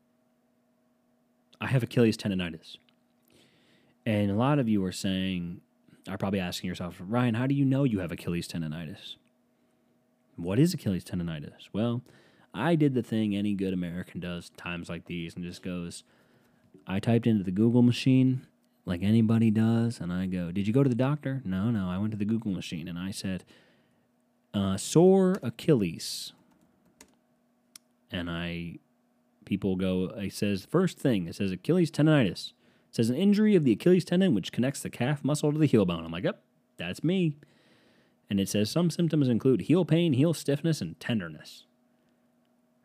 I 1.60 1.66
have 1.66 1.82
Achilles 1.82 2.16
tendonitis. 2.16 2.76
And 4.06 4.30
a 4.30 4.34
lot 4.34 4.58
of 4.58 4.68
you 4.68 4.84
are 4.84 4.92
saying, 4.92 5.60
are 6.08 6.18
probably 6.18 6.40
asking 6.40 6.68
yourself, 6.68 6.96
Ryan, 7.00 7.34
how 7.34 7.46
do 7.46 7.54
you 7.54 7.64
know 7.64 7.84
you 7.84 8.00
have 8.00 8.12
Achilles 8.12 8.48
tendonitis? 8.48 9.16
What 10.36 10.58
is 10.58 10.74
Achilles 10.74 11.04
tendonitis? 11.04 11.68
Well, 11.72 12.02
I 12.52 12.74
did 12.74 12.94
the 12.94 13.02
thing 13.02 13.34
any 13.34 13.54
good 13.54 13.72
American 13.72 14.20
does 14.20 14.50
times 14.56 14.88
like 14.88 15.06
these 15.06 15.34
and 15.34 15.44
just 15.44 15.62
goes, 15.62 16.04
I 16.86 17.00
typed 17.00 17.26
into 17.26 17.44
the 17.44 17.50
Google 17.50 17.82
machine 17.82 18.46
like 18.86 19.02
anybody 19.02 19.50
does, 19.50 19.98
and 19.98 20.12
I 20.12 20.26
go, 20.26 20.52
Did 20.52 20.66
you 20.66 20.72
go 20.72 20.82
to 20.82 20.88
the 20.88 20.94
doctor? 20.94 21.40
No, 21.44 21.70
no. 21.70 21.88
I 21.88 21.98
went 21.98 22.10
to 22.12 22.18
the 22.18 22.24
Google 22.24 22.52
machine 22.52 22.86
and 22.86 22.98
I 22.98 23.10
said, 23.10 23.44
uh, 24.52 24.76
Sore 24.76 25.38
Achilles. 25.42 26.32
And 28.10 28.30
I, 28.30 28.76
people 29.44 29.74
go, 29.74 30.12
it 30.16 30.32
says, 30.32 30.66
first 30.70 30.98
thing, 30.98 31.26
it 31.26 31.34
says 31.34 31.50
Achilles 31.50 31.90
tendonitis. 31.90 32.52
It 32.94 32.98
says 32.98 33.10
an 33.10 33.16
injury 33.16 33.56
of 33.56 33.64
the 33.64 33.72
Achilles 33.72 34.04
tendon 34.04 34.36
which 34.36 34.52
connects 34.52 34.80
the 34.80 34.88
calf 34.88 35.24
muscle 35.24 35.50
to 35.50 35.58
the 35.58 35.66
heel 35.66 35.84
bone. 35.84 36.04
I'm 36.04 36.12
like, 36.12 36.22
yep, 36.22 36.44
that's 36.76 37.02
me. 37.02 37.34
And 38.30 38.38
it 38.38 38.48
says 38.48 38.70
some 38.70 38.88
symptoms 38.88 39.28
include 39.28 39.62
heel 39.62 39.84
pain, 39.84 40.12
heel 40.12 40.32
stiffness, 40.32 40.80
and 40.80 40.98
tenderness. 41.00 41.64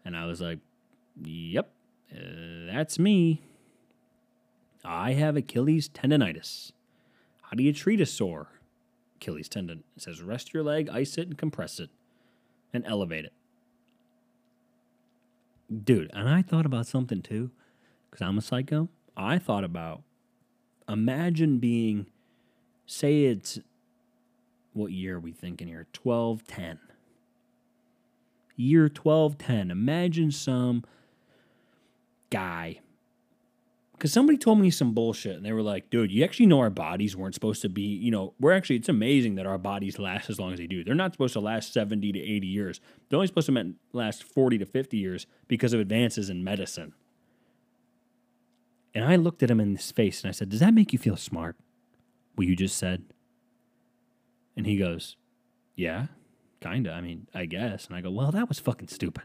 And 0.04 0.18
I 0.18 0.26
was 0.26 0.42
like, 0.42 0.58
yep, 1.24 1.70
uh, 2.12 2.72
that's 2.72 2.98
me. 2.98 3.44
I 4.84 5.14
have 5.14 5.38
Achilles 5.38 5.88
tendonitis. 5.88 6.72
How 7.44 7.56
do 7.56 7.62
you 7.62 7.72
treat 7.72 8.02
a 8.02 8.08
sore 8.08 8.48
Achilles 9.18 9.48
tendon? 9.48 9.84
It 9.96 10.02
says 10.02 10.24
rest 10.24 10.56
your 10.56 10.64
leg, 10.64 10.90
ice 10.92 11.20
it, 11.20 11.28
and 11.28 11.38
compress 11.38 11.80
it, 11.80 11.92
and 12.74 12.84
elevate 12.88 13.26
it. 13.26 13.34
Dude, 15.84 16.10
and 16.16 16.28
I 16.28 16.42
thought 16.42 16.66
about 16.66 16.88
something 16.88 17.22
too, 17.22 17.52
because 18.10 18.26
I'm 18.26 18.40
a 18.40 18.42
psycho. 18.42 18.90
I 19.20 19.38
thought 19.38 19.66
about 19.66 20.02
imagine 20.88 21.60
being, 21.60 22.08
say 22.86 23.26
it's, 23.26 23.60
what 24.74 24.92
year 24.92 25.18
are 25.18 25.20
we 25.20 25.34
thinking 25.34 25.68
here? 25.68 25.88
1210. 26.02 26.80
Year 28.56 28.84
1210. 28.84 29.72
Imagine 29.72 30.32
some 30.32 30.86
guy. 32.30 32.80
Because 33.92 34.14
somebody 34.14 34.38
told 34.38 34.60
me 34.60 34.70
some 34.70 34.94
bullshit 34.94 35.36
and 35.36 35.46
they 35.46 35.52
were 35.52 35.62
like, 35.62 35.90
dude, 35.90 36.14
you 36.14 36.24
actually 36.24 36.46
know 36.46 36.60
our 36.60 36.70
bodies 36.70 37.18
weren't 37.18 37.34
supposed 37.34 37.62
to 37.64 37.70
be, 37.70 37.82
you 37.82 38.12
know, 38.12 38.34
we're 38.40 38.54
actually, 38.54 38.78
it's 38.78 38.88
amazing 38.88 39.36
that 39.36 39.46
our 39.46 39.58
bodies 39.58 40.00
last 40.00 40.30
as 40.30 40.40
long 40.40 40.54
as 40.54 40.60
they 40.60 40.68
do. 40.68 40.86
They're 40.86 40.96
not 40.96 41.12
supposed 41.12 41.34
to 41.34 41.42
last 41.42 41.74
70 41.74 42.14
to 42.14 42.20
80 42.20 42.48
years. 42.48 42.80
They're 43.10 43.18
only 43.18 43.28
supposed 43.28 43.48
to 43.48 43.74
last 43.92 44.24
40 44.24 44.60
to 44.60 44.66
50 44.66 44.96
years 44.96 45.28
because 45.50 45.74
of 45.74 45.82
advances 45.82 46.30
in 46.30 46.46
medicine. 46.46 46.94
And 48.94 49.06
I 49.06 49.16
looked 49.16 49.44
at 49.44 49.52
him 49.52 49.60
in 49.60 49.76
his 49.76 49.92
face 49.92 50.24
and 50.24 50.30
I 50.30 50.32
said, 50.32 50.50
Does 50.50 50.60
that 50.60 50.74
make 50.74 50.94
you 50.94 51.00
feel 51.00 51.18
smart? 51.18 51.56
What 52.36 52.48
you 52.48 52.56
just 52.56 52.78
said? 52.78 53.04
And 54.58 54.66
he 54.66 54.78
goes, 54.78 55.16
Yeah, 55.76 56.08
kinda. 56.62 56.92
I 56.92 57.02
mean, 57.02 57.28
I 57.34 57.46
guess. 57.46 57.88
And 57.88 57.96
I 57.96 58.02
go, 58.02 58.12
Well, 58.12 58.32
that 58.32 58.50
was 58.50 58.60
fucking 58.60 58.88
stupid. 58.88 59.24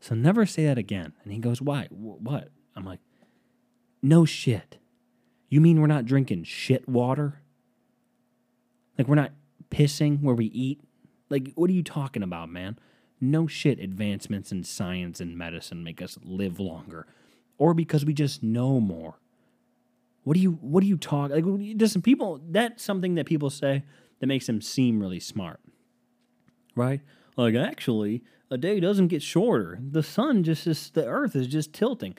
So 0.00 0.14
never 0.14 0.46
say 0.46 0.66
that 0.66 0.78
again. 0.78 1.12
And 1.24 1.32
he 1.32 1.38
goes, 1.38 1.60
Why? 1.60 1.88
What? 1.90 2.50
I'm 2.76 2.84
like, 2.84 3.00
No 4.02 4.24
shit. 4.24 4.78
You 5.48 5.60
mean 5.60 5.80
we're 5.80 5.86
not 5.86 6.06
drinking 6.06 6.44
shit 6.44 6.88
water? 6.88 7.42
Like 8.98 9.08
we're 9.08 9.14
not 9.14 9.32
pissing 9.70 10.22
where 10.22 10.34
we 10.34 10.46
eat? 10.46 10.80
Like, 11.30 11.52
what 11.54 11.68
are 11.70 11.74
you 11.74 11.82
talking 11.82 12.22
about, 12.22 12.48
man? 12.48 12.78
no 13.20 13.46
shit 13.46 13.78
advancements 13.78 14.52
in 14.52 14.62
science 14.62 15.20
and 15.20 15.36
medicine 15.36 15.82
make 15.82 16.02
us 16.02 16.18
live 16.22 16.60
longer 16.60 17.06
or 17.58 17.74
because 17.74 18.04
we 18.04 18.12
just 18.12 18.42
know 18.42 18.80
more. 18.80 19.18
What 20.24 20.34
do 20.34 20.40
you 20.40 20.52
what 20.60 20.80
do 20.80 20.86
you 20.86 20.96
talk 20.96 21.30
like 21.30 21.44
does 21.76 21.92
some 21.92 22.02
people 22.02 22.40
that's 22.48 22.82
something 22.82 23.14
that 23.16 23.26
people 23.26 23.50
say 23.50 23.84
that 24.20 24.26
makes 24.26 24.46
them 24.46 24.60
seem 24.60 25.00
really 25.00 25.20
smart. 25.20 25.60
Right? 26.74 27.02
Like 27.36 27.54
actually, 27.54 28.24
a 28.50 28.56
day 28.56 28.80
doesn't 28.80 29.08
get 29.08 29.22
shorter. 29.22 29.78
The 29.80 30.02
sun 30.02 30.42
just 30.42 30.66
is 30.66 30.90
the 30.90 31.06
earth 31.06 31.36
is 31.36 31.46
just 31.46 31.72
tilting. 31.72 32.16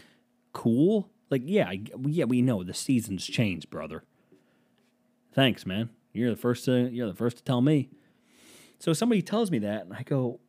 Cool. 0.53 1.09
Like 1.29 1.41
yeah, 1.45 1.71
yeah, 2.05 2.25
we 2.25 2.41
know 2.41 2.63
the 2.63 2.73
seasons 2.73 3.25
change, 3.25 3.69
brother. 3.69 4.03
Thanks, 5.33 5.65
man. 5.65 5.89
You're 6.13 6.29
the 6.29 6.37
first 6.37 6.65
to 6.65 6.89
you're 6.89 7.07
the 7.07 7.15
first 7.15 7.37
to 7.37 7.43
tell 7.43 7.61
me. 7.61 7.89
So 8.79 8.93
somebody 8.93 9.21
tells 9.21 9.49
me 9.51 9.59
that 9.59 9.85
and 9.85 9.93
I 9.93 10.03
go, 10.03 10.39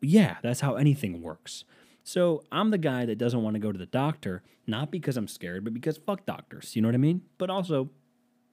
"Yeah, 0.00 0.36
that's 0.42 0.60
how 0.60 0.74
anything 0.74 1.22
works." 1.22 1.64
So 2.04 2.44
I'm 2.50 2.70
the 2.70 2.78
guy 2.78 3.06
that 3.06 3.18
doesn't 3.18 3.42
want 3.42 3.54
to 3.54 3.60
go 3.60 3.70
to 3.72 3.78
the 3.78 3.86
doctor, 3.86 4.42
not 4.66 4.90
because 4.90 5.16
I'm 5.16 5.28
scared, 5.28 5.64
but 5.64 5.72
because 5.72 5.98
fuck 5.98 6.26
doctors. 6.26 6.74
You 6.74 6.82
know 6.82 6.88
what 6.88 6.94
I 6.94 6.98
mean? 6.98 7.22
But 7.38 7.50
also, 7.50 7.90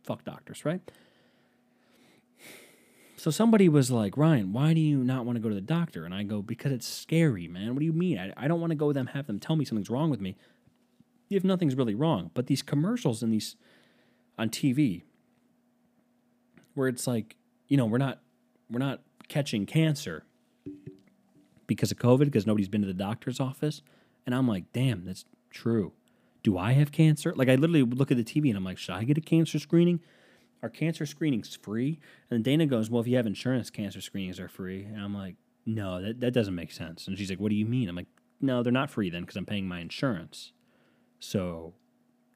fuck 0.03 0.23
doctors, 0.23 0.65
right? 0.65 0.81
So 3.17 3.31
somebody 3.31 3.67
was 3.67 3.91
like, 3.91 4.15
Ryan, 4.15 4.53
why 4.53 4.73
do 4.73 4.79
you 4.79 5.03
not 5.03 5.25
want 5.25 5.35
to 5.35 5.41
go 5.41 5.49
to 5.49 5.55
the 5.55 5.62
doctor? 5.62 6.05
And 6.05 6.13
I 6.13 6.23
go, 6.23 6.41
because 6.41 6.71
it's 6.71 6.88
scary, 6.88 7.47
man. 7.49 7.73
What 7.73 7.79
do 7.79 7.85
you 7.85 7.91
mean? 7.91 8.17
I, 8.17 8.31
I 8.38 8.47
don't 8.47 8.62
want 8.62 8.71
to 8.71 8.75
go 8.75 8.93
them 8.93 9.07
have 9.07 9.27
them 9.27 9.39
tell 9.39 9.55
me 9.55 9.65
something's 9.65 9.89
wrong 9.89 10.09
with 10.09 10.21
me 10.21 10.38
if 11.29 11.43
nothing's 11.43 11.75
really 11.75 11.95
wrong. 11.95 12.31
But 12.33 12.47
these 12.47 12.62
commercials 12.62 13.21
and 13.21 13.33
these 13.33 13.55
on 14.38 14.49
TV 14.49 15.03
where 16.75 16.88
it's 16.88 17.07
like, 17.07 17.35
you 17.67 17.75
know, 17.75 17.85
we're 17.85 17.97
not 17.97 18.21
we're 18.71 18.79
not 18.79 19.01
catching 19.27 19.65
cancer 19.65 20.23
because 21.69 21.91
of 21.91 21.97
COVID 21.97 22.25
because 22.25 22.45
nobody's 22.47 22.67
been 22.67 22.82
to 22.82 22.88
the 22.88 22.93
doctor's 22.93 23.39
office. 23.39 23.82
And 24.25 24.36
I'm 24.36 24.47
like, 24.47 24.73
damn, 24.73 25.05
that's 25.05 25.23
true. 25.51 25.93
Do 26.43 26.58
I 26.58 26.73
have 26.73 26.91
cancer? 26.91 27.34
Like, 27.36 27.47
I 27.47 27.55
literally 27.55 27.84
look 27.84 28.12
at 28.12 28.17
the 28.17 28.23
TV 28.23 28.49
and 28.49 28.58
I'm 28.58 28.65
like, 28.65 28.77
should 28.77 28.95
I 28.95 29.03
get 29.05 29.17
a 29.17 29.21
cancer 29.21 29.60
screening? 29.60 30.01
Are 30.62 30.69
cancer 30.69 31.05
screenings 31.05 31.55
free? 31.55 31.99
And 32.29 32.43
Dana 32.43 32.65
goes, 32.65 32.89
well, 32.89 33.01
if 33.01 33.08
you 33.08 33.15
have 33.15 33.27
insurance, 33.27 33.69
cancer 33.69 34.01
screenings 34.01 34.39
are 34.39 34.49
free. 34.49 34.84
And 34.84 34.99
I'm 34.99 35.13
like, 35.13 35.36
no, 35.65 36.01
that, 36.01 36.19
that 36.19 36.32
doesn't 36.32 36.55
make 36.55 36.71
sense. 36.71 37.08
And 37.08 37.17
she's 37.17 37.29
like, 37.29 37.39
what 37.39 37.49
do 37.49 37.55
you 37.55 37.65
mean? 37.65 37.88
I'm 37.88 37.95
like, 37.95 38.08
no, 38.41 38.63
they're 38.63 38.73
not 38.73 38.89
free 38.89 39.10
then 39.10 39.21
because 39.21 39.36
I'm 39.36 39.45
paying 39.45 39.67
my 39.67 39.79
insurance. 39.79 40.51
So, 41.19 41.75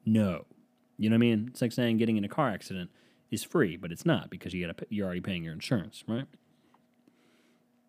no. 0.06 0.46
You 0.96 1.10
know 1.10 1.14
what 1.14 1.18
I 1.18 1.26
mean? 1.26 1.48
It's 1.50 1.60
like 1.60 1.72
saying 1.72 1.98
getting 1.98 2.16
in 2.16 2.24
a 2.24 2.28
car 2.28 2.50
accident 2.50 2.90
is 3.30 3.42
free, 3.42 3.76
but 3.76 3.90
it's 3.90 4.06
not 4.06 4.30
because 4.30 4.54
you 4.54 4.64
got 4.64 4.80
you're 4.90 5.06
already 5.06 5.20
paying 5.20 5.42
your 5.42 5.52
insurance, 5.52 6.04
right? 6.06 6.26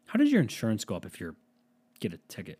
How 0.05 0.17
does 0.17 0.31
your 0.31 0.41
insurance 0.41 0.85
go 0.85 0.95
up 0.95 1.05
if 1.05 1.19
you 1.19 1.35
get 1.99 2.13
a 2.13 2.17
ticket? 2.27 2.59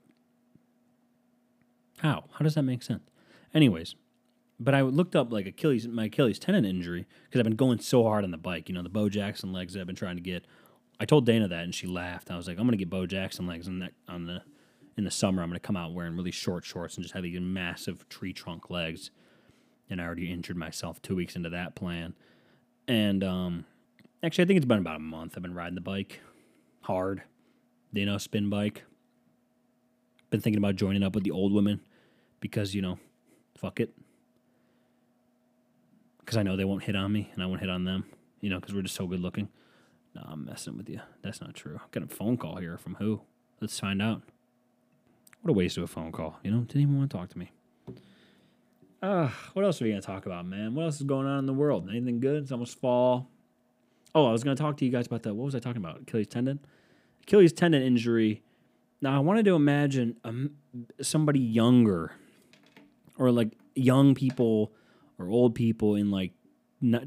How? 1.99 2.25
How 2.33 2.43
does 2.43 2.55
that 2.55 2.63
make 2.63 2.83
sense? 2.83 3.03
Anyways, 3.53 3.95
but 4.59 4.73
I 4.73 4.81
looked 4.81 5.15
up 5.15 5.31
like 5.31 5.45
Achilles, 5.45 5.87
my 5.87 6.05
Achilles 6.05 6.39
tendon 6.39 6.65
injury 6.65 7.05
because 7.25 7.39
I've 7.39 7.45
been 7.45 7.55
going 7.55 7.79
so 7.79 8.03
hard 8.03 8.23
on 8.23 8.31
the 8.31 8.37
bike. 8.37 8.69
You 8.69 8.75
know, 8.75 8.83
the 8.83 8.89
Bo 8.89 9.09
Jackson 9.09 9.51
legs 9.51 9.73
that 9.73 9.81
I've 9.81 9.87
been 9.87 9.95
trying 9.95 10.15
to 10.15 10.21
get. 10.21 10.45
I 10.99 11.05
told 11.05 11.25
Dana 11.25 11.47
that, 11.47 11.63
and 11.63 11.75
she 11.75 11.87
laughed. 11.87 12.31
I 12.31 12.37
was 12.37 12.47
like, 12.47 12.57
I'm 12.57 12.65
gonna 12.65 12.77
get 12.77 12.89
Bo 12.89 13.05
Jackson 13.05 13.47
legs 13.47 13.67
on 13.67 13.79
that 13.79 13.93
on 14.07 14.25
the 14.25 14.41
in 14.97 15.03
the 15.03 15.11
summer. 15.11 15.43
I'm 15.43 15.49
gonna 15.49 15.59
come 15.59 15.77
out 15.77 15.93
wearing 15.93 16.15
really 16.15 16.31
short 16.31 16.63
shorts 16.63 16.95
and 16.95 17.03
just 17.03 17.13
have 17.13 17.23
these 17.23 17.39
massive 17.39 18.07
tree 18.09 18.33
trunk 18.33 18.69
legs. 18.69 19.11
And 19.89 20.01
I 20.01 20.05
already 20.05 20.31
injured 20.31 20.57
myself 20.57 21.01
two 21.01 21.15
weeks 21.15 21.35
into 21.35 21.49
that 21.49 21.75
plan. 21.75 22.15
And 22.87 23.23
um, 23.23 23.65
actually, 24.23 24.45
I 24.45 24.47
think 24.47 24.57
it's 24.57 24.65
been 24.65 24.79
about 24.79 24.95
a 24.95 24.99
month. 24.99 25.33
I've 25.35 25.43
been 25.43 25.53
riding 25.53 25.75
the 25.75 25.81
bike 25.81 26.21
hard 26.81 27.23
you 27.95 28.05
know, 28.05 28.17
spin 28.17 28.49
bike. 28.49 28.83
Been 30.29 30.41
thinking 30.41 30.57
about 30.57 30.75
joining 30.75 31.03
up 31.03 31.15
with 31.15 31.23
the 31.23 31.31
old 31.31 31.53
women 31.53 31.81
because, 32.39 32.73
you 32.75 32.81
know, 32.81 32.99
fuck 33.57 33.79
it. 33.79 33.93
Because 36.19 36.37
I 36.37 36.43
know 36.43 36.55
they 36.55 36.65
won't 36.65 36.83
hit 36.83 36.95
on 36.95 37.11
me 37.11 37.29
and 37.33 37.43
I 37.43 37.45
won't 37.45 37.61
hit 37.61 37.69
on 37.69 37.85
them, 37.85 38.05
you 38.41 38.49
know, 38.49 38.59
because 38.59 38.73
we're 38.73 38.81
just 38.81 38.95
so 38.95 39.07
good 39.07 39.19
looking. 39.19 39.49
No, 40.15 40.23
I'm 40.25 40.45
messing 40.45 40.77
with 40.77 40.89
you. 40.89 41.01
That's 41.21 41.41
not 41.41 41.53
true. 41.53 41.79
I 41.81 41.85
got 41.91 42.03
a 42.03 42.07
phone 42.07 42.37
call 42.37 42.57
here 42.57 42.77
from 42.77 42.95
who? 42.95 43.21
Let's 43.61 43.79
find 43.79 44.01
out. 44.01 44.21
What 45.41 45.51
a 45.51 45.53
waste 45.53 45.77
of 45.77 45.83
a 45.83 45.87
phone 45.87 46.11
call. 46.11 46.39
You 46.43 46.51
know, 46.51 46.61
didn't 46.61 46.81
even 46.81 46.97
want 46.97 47.11
to 47.11 47.17
talk 47.17 47.29
to 47.29 47.37
me. 47.37 47.51
Uh, 49.01 49.29
what 49.53 49.63
else 49.63 49.79
are 49.79 49.85
we 49.85 49.91
going 49.91 50.01
to 50.01 50.07
talk 50.07 50.25
about, 50.25 50.45
man? 50.47 50.73
What 50.73 50.83
else 50.83 50.95
is 50.95 51.03
going 51.03 51.27
on 51.27 51.39
in 51.39 51.45
the 51.45 51.53
world? 51.53 51.87
Anything 51.89 52.19
good? 52.19 52.43
It's 52.43 52.51
almost 52.51 52.79
fall. 52.79 53.29
Oh, 54.15 54.25
I 54.25 54.31
was 54.31 54.43
going 54.43 54.55
to 54.57 54.63
talk 54.63 54.77
to 54.77 54.85
you 54.85 54.91
guys 54.91 55.05
about 55.05 55.23
that. 55.23 55.35
What 55.35 55.45
was 55.45 55.53
I 55.53 55.59
talking 55.59 55.81
about? 55.83 56.01
Achilles 56.01 56.27
tendon? 56.27 56.59
Achilles 57.27 57.53
tendon 57.53 57.81
injury. 57.81 58.43
Now 59.01 59.15
I 59.15 59.19
wanted 59.19 59.45
to 59.45 59.55
imagine 59.55 60.17
um, 60.23 60.51
somebody 61.01 61.39
younger, 61.39 62.11
or 63.17 63.31
like 63.31 63.49
young 63.75 64.13
people 64.15 64.71
or 65.17 65.27
old 65.27 65.55
people 65.55 65.95
in 65.95 66.11
like 66.11 66.33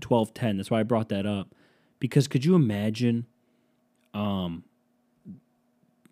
twelve 0.01 0.35
ten. 0.35 0.57
That's 0.57 0.71
why 0.71 0.81
I 0.81 0.83
brought 0.83 1.09
that 1.11 1.25
up, 1.25 1.55
because 2.01 2.27
could 2.27 2.45
you 2.45 2.55
imagine, 2.55 3.27
um, 4.13 4.65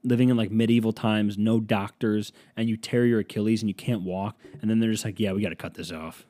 living 0.05 0.29
in 0.29 0.37
like 0.37 0.53
medieval 0.53 0.93
times, 0.93 1.37
no 1.37 1.59
doctors, 1.59 2.33
and 2.57 2.69
you 2.69 2.77
tear 2.77 3.07
your 3.07 3.21
Achilles 3.21 3.61
and 3.61 3.69
you 3.69 3.75
can't 3.75 4.03
walk, 4.03 4.39
and 4.61 4.71
then 4.71 4.79
they're 4.79 4.93
just 4.93 5.05
like, 5.05 5.19
yeah, 5.19 5.33
we 5.33 5.43
got 5.43 5.49
to 5.49 5.57
cut 5.57 5.75
this 5.75 5.91
off. 5.91 6.27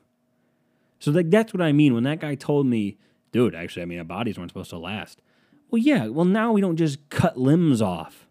So 0.99 1.11
like 1.11 1.29
that's 1.29 1.53
what 1.53 1.61
I 1.61 1.73
mean 1.73 1.93
when 1.93 2.03
that 2.03 2.19
guy 2.19 2.33
told 2.33 2.65
me, 2.65 2.97
dude. 3.31 3.53
Actually, 3.53 3.83
I 3.83 3.85
mean, 3.85 3.99
our 3.99 4.05
bodies 4.05 4.37
weren't 4.37 4.49
supposed 4.49 4.71
to 4.71 4.79
last. 4.79 5.21
Well, 5.69 5.81
yeah. 5.81 6.07
Well, 6.07 6.25
now 6.25 6.51
we 6.51 6.61
don't 6.61 6.77
just 6.77 7.09
cut 7.09 7.37
limbs 7.37 7.81
off. 7.81 8.27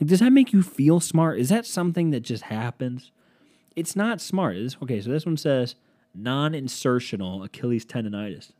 Like, 0.00 0.08
does 0.08 0.20
that 0.20 0.32
make 0.32 0.52
you 0.52 0.62
feel 0.62 1.00
smart? 1.00 1.38
Is 1.38 1.48
that 1.50 1.66
something 1.66 2.10
that 2.10 2.20
just 2.20 2.44
happens? 2.44 3.12
It's 3.76 3.96
not 3.96 4.20
smart. 4.20 4.56
Okay, 4.82 5.00
so 5.00 5.10
this 5.10 5.26
one 5.26 5.36
says 5.36 5.76
non 6.14 6.52
insertional 6.52 7.44
Achilles 7.44 7.84
tendonitis. 7.84 8.52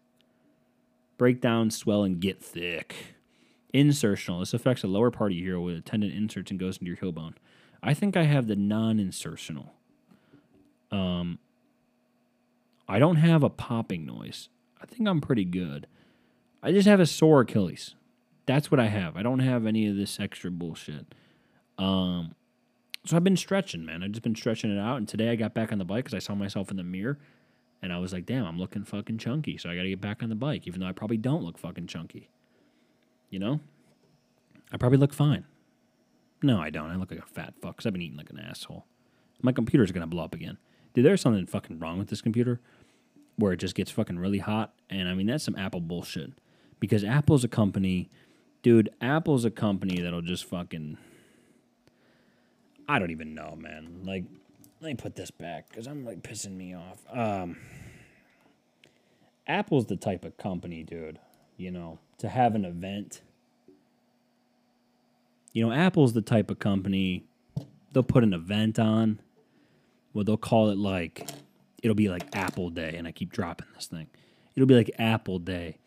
Breakdown, 1.17 1.71
swell, 1.71 2.03
and 2.03 2.21
get 2.21 2.43
thick. 2.43 3.17
Insertional. 3.73 4.41
This 4.41 4.55
affects 4.55 4.83
the 4.83 4.89
lower 4.89 5.11
part 5.11 5.33
of 5.33 5.39
your 5.39 5.57
heel 5.57 5.65
where 5.65 5.75
the 5.75 5.81
tendon 5.81 6.11
inserts 6.11 6.51
and 6.51 6.61
goes 6.61 6.77
into 6.77 6.87
your 6.87 6.97
heel 6.97 7.13
bone. 7.13 7.35
I 7.83 7.95
think 7.95 8.17
I 8.17 8.25
have 8.25 8.47
the 8.47 8.57
non 8.57 8.99
insertional. 8.99 9.71
Um, 10.91 11.39
I 12.89 12.99
don't 12.99 13.17
have 13.17 13.43
a 13.43 13.51
popping 13.51 14.07
noise. 14.07 14.49
I 14.81 14.87
think 14.87 15.09
I'm 15.09 15.21
pretty 15.21 15.45
good. 15.45 15.87
I 16.65 16.73
just 16.73 16.89
have 16.89 16.99
a 16.99 17.05
sore 17.05 17.43
Achilles. 17.43 17.95
That's 18.47 18.71
what 18.71 18.81
I 18.81 18.87
have. 18.87 19.19
I 19.19 19.23
don't 19.23 19.41
have 19.41 19.67
any 19.67 19.87
of 19.87 19.97
this 19.97 20.19
extra 20.19 20.51
bullshit. 20.51 21.15
Um, 21.77 22.35
so 23.05 23.17
I've 23.19 23.25
been 23.25 23.37
stretching, 23.37 23.85
man. 23.85 24.03
I've 24.03 24.13
just 24.13 24.23
been 24.23 24.35
stretching 24.35 24.75
it 24.75 24.81
out. 24.81 24.97
And 24.97 25.07
today 25.07 25.29
I 25.29 25.37
got 25.37 25.53
back 25.53 25.73
on 25.73 25.79
the 25.79 25.85
bike 25.85 26.07
because 26.07 26.15
I 26.15 26.21
saw 26.21 26.35
myself 26.35 26.71
in 26.71 26.79
the 26.79 26.83
mirror, 26.83 27.19
and 27.83 27.93
I 27.93 27.99
was 27.99 28.15
like, 28.15 28.25
"Damn, 28.25 28.47
I'm 28.47 28.59
looking 28.59 28.83
fucking 28.83 29.19
chunky." 29.19 29.59
So 29.59 29.69
I 29.69 29.77
got 29.77 29.83
to 29.83 29.91
get 29.91 30.01
back 30.01 30.23
on 30.23 30.31
the 30.31 30.35
bike, 30.35 30.67
even 30.67 30.81
though 30.81 30.87
I 30.87 30.93
probably 30.93 31.19
don't 31.19 31.45
look 31.45 31.59
fucking 31.59 31.87
chunky. 31.87 32.31
You 33.29 33.41
know, 33.41 33.61
I 34.73 34.79
probably 34.79 34.99
look 34.99 35.13
fine. 35.13 35.45
No, 36.43 36.61
I 36.61 36.71
don't. 36.71 36.91
I 36.91 36.97
look 36.97 37.11
like 37.11 37.21
a 37.21 37.27
fat 37.27 37.53
fuck 37.61 37.77
because 37.77 37.87
I've 37.87 37.93
been 37.93 38.03
eating 38.03 38.17
like 38.17 38.31
an 38.31 38.39
asshole. 38.39 38.87
My 39.43 39.53
computer's 39.53 39.93
gonna 39.93 40.07
blow 40.07 40.25
up 40.25 40.35
again. 40.35 40.57
Dude, 40.95 41.05
there's 41.05 41.21
something 41.21 41.45
fucking 41.45 41.79
wrong 41.79 41.99
with 41.99 42.09
this 42.09 42.23
computer 42.23 42.63
where 43.37 43.53
it 43.53 43.59
just 43.59 43.75
gets 43.75 43.91
fucking 43.91 44.19
really 44.19 44.39
hot. 44.39 44.73
And 44.89 45.09
I 45.09 45.15
mean, 45.15 45.27
that's 45.27 45.45
some 45.45 45.57
Apple 45.57 45.81
bullshit 45.81 46.33
because 46.81 47.05
Apple's 47.05 47.45
a 47.45 47.49
company, 47.49 48.11
dude. 48.63 48.91
Apple's 49.01 49.45
a 49.45 49.51
company 49.51 50.01
that'll 50.01 50.23
just 50.23 50.45
fucking. 50.45 50.99
I 52.89 52.99
don't 52.99 53.11
even 53.11 53.35
know, 53.35 53.57
man. 53.57 54.01
Like, 54.05 54.25
let 54.81 54.89
me 54.89 54.95
put 54.95 55.17
this 55.17 55.31
back 55.31 55.69
because 55.69 55.87
I'm 55.87 56.05
like 56.05 56.23
pissing 56.23 56.57
me 56.57 56.75
off. 56.75 56.99
Um, 57.11 57.57
Apple's 59.47 59.87
the 59.87 59.97
type 59.97 60.25
of 60.25 60.37
company, 60.37 60.83
dude. 60.83 61.19
You 61.57 61.71
know, 61.71 61.99
to 62.19 62.29
have 62.29 62.55
an 62.55 62.65
event. 62.65 63.23
You 65.53 65.67
know, 65.67 65.73
Apple's 65.73 66.13
the 66.13 66.23
type 66.23 66.51
of 66.51 66.59
company. 66.59 67.25
They'll 67.93 68.03
put 68.03 68.25
an 68.25 68.35
event 68.35 68.79
on. 68.79 69.21
Well, 70.13 70.25
they'll 70.25 70.37
call 70.37 70.71
it 70.71 70.79
like, 70.79 71.29
it'll 71.83 71.95
be 71.95 72.09
like 72.09 72.25
Apple 72.35 72.71
Day, 72.71 72.95
and 72.97 73.07
I 73.07 73.13
keep 73.13 73.33
dropping 73.33 73.69
this 73.75 73.87
thing. 73.87 74.09
It'll 74.57 74.67
be 74.67 74.75
like 74.75 74.91
Apple 74.99 75.39
Day 75.39 75.79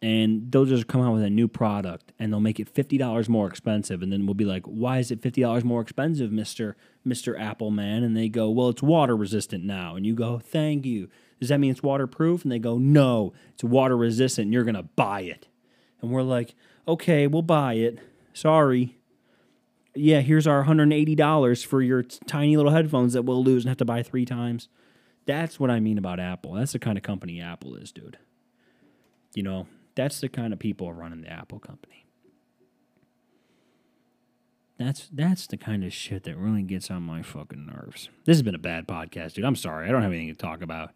and 0.00 0.52
they'll 0.52 0.64
just 0.64 0.86
come 0.86 1.00
out 1.00 1.12
with 1.12 1.24
a 1.24 1.30
new 1.30 1.48
product 1.48 2.12
and 2.18 2.32
they'll 2.32 2.40
make 2.40 2.60
it 2.60 2.72
$50 2.72 3.28
more 3.28 3.48
expensive 3.48 4.00
and 4.02 4.12
then 4.12 4.26
we'll 4.26 4.34
be 4.34 4.44
like 4.44 4.64
why 4.64 4.98
is 4.98 5.10
it 5.10 5.20
$50 5.20 5.64
more 5.64 5.80
expensive 5.80 6.30
mr 6.30 6.74
mr 7.06 7.38
apple 7.38 7.70
man? 7.70 8.04
And 8.04 8.16
they 8.16 8.28
go 8.28 8.48
well 8.50 8.68
it's 8.68 8.82
water 8.82 9.16
resistant 9.16 9.64
now. 9.64 9.96
And 9.96 10.06
you 10.06 10.14
go 10.14 10.38
thank 10.38 10.86
you. 10.86 11.08
Does 11.40 11.48
that 11.48 11.58
mean 11.58 11.70
it's 11.70 11.82
waterproof? 11.82 12.42
And 12.42 12.52
they 12.52 12.58
go 12.58 12.78
no 12.78 13.32
it's 13.52 13.64
water 13.64 13.96
resistant 13.96 14.52
you're 14.52 14.64
going 14.64 14.74
to 14.74 14.84
buy 14.84 15.22
it. 15.22 15.48
And 16.00 16.10
we're 16.10 16.22
like 16.22 16.54
okay 16.86 17.26
we'll 17.26 17.42
buy 17.42 17.74
it. 17.74 17.98
Sorry. 18.32 18.98
Yeah 19.96 20.20
here's 20.20 20.46
our 20.46 20.64
$180 20.64 21.66
for 21.66 21.82
your 21.82 22.02
tiny 22.04 22.56
little 22.56 22.72
headphones 22.72 23.14
that 23.14 23.22
we'll 23.22 23.42
lose 23.42 23.64
and 23.64 23.70
have 23.70 23.78
to 23.78 23.84
buy 23.84 24.04
three 24.04 24.24
times. 24.24 24.68
That's 25.26 25.58
what 25.58 25.70
i 25.70 25.80
mean 25.80 25.98
about 25.98 26.20
apple. 26.20 26.52
That's 26.52 26.72
the 26.72 26.78
kind 26.78 26.96
of 26.96 27.02
company 27.02 27.40
apple 27.40 27.74
is 27.74 27.90
dude. 27.90 28.16
You 29.34 29.42
know 29.42 29.66
that's 29.98 30.20
the 30.20 30.28
kind 30.28 30.52
of 30.52 30.60
people 30.60 30.92
running 30.92 31.22
the 31.22 31.28
Apple 31.28 31.58
company. 31.58 32.06
that's 34.78 35.08
that's 35.12 35.48
the 35.48 35.56
kind 35.56 35.82
of 35.82 35.92
shit 35.92 36.22
that 36.22 36.36
really 36.36 36.62
gets 36.62 36.88
on 36.88 37.02
my 37.02 37.20
fucking 37.20 37.66
nerves. 37.66 38.08
This 38.24 38.36
has 38.36 38.42
been 38.42 38.54
a 38.54 38.58
bad 38.58 38.86
podcast, 38.86 39.32
dude. 39.32 39.44
I'm 39.44 39.56
sorry. 39.56 39.88
I 39.88 39.90
don't 39.90 40.02
have 40.02 40.12
anything 40.12 40.28
to 40.28 40.40
talk 40.40 40.62
about. 40.62 40.90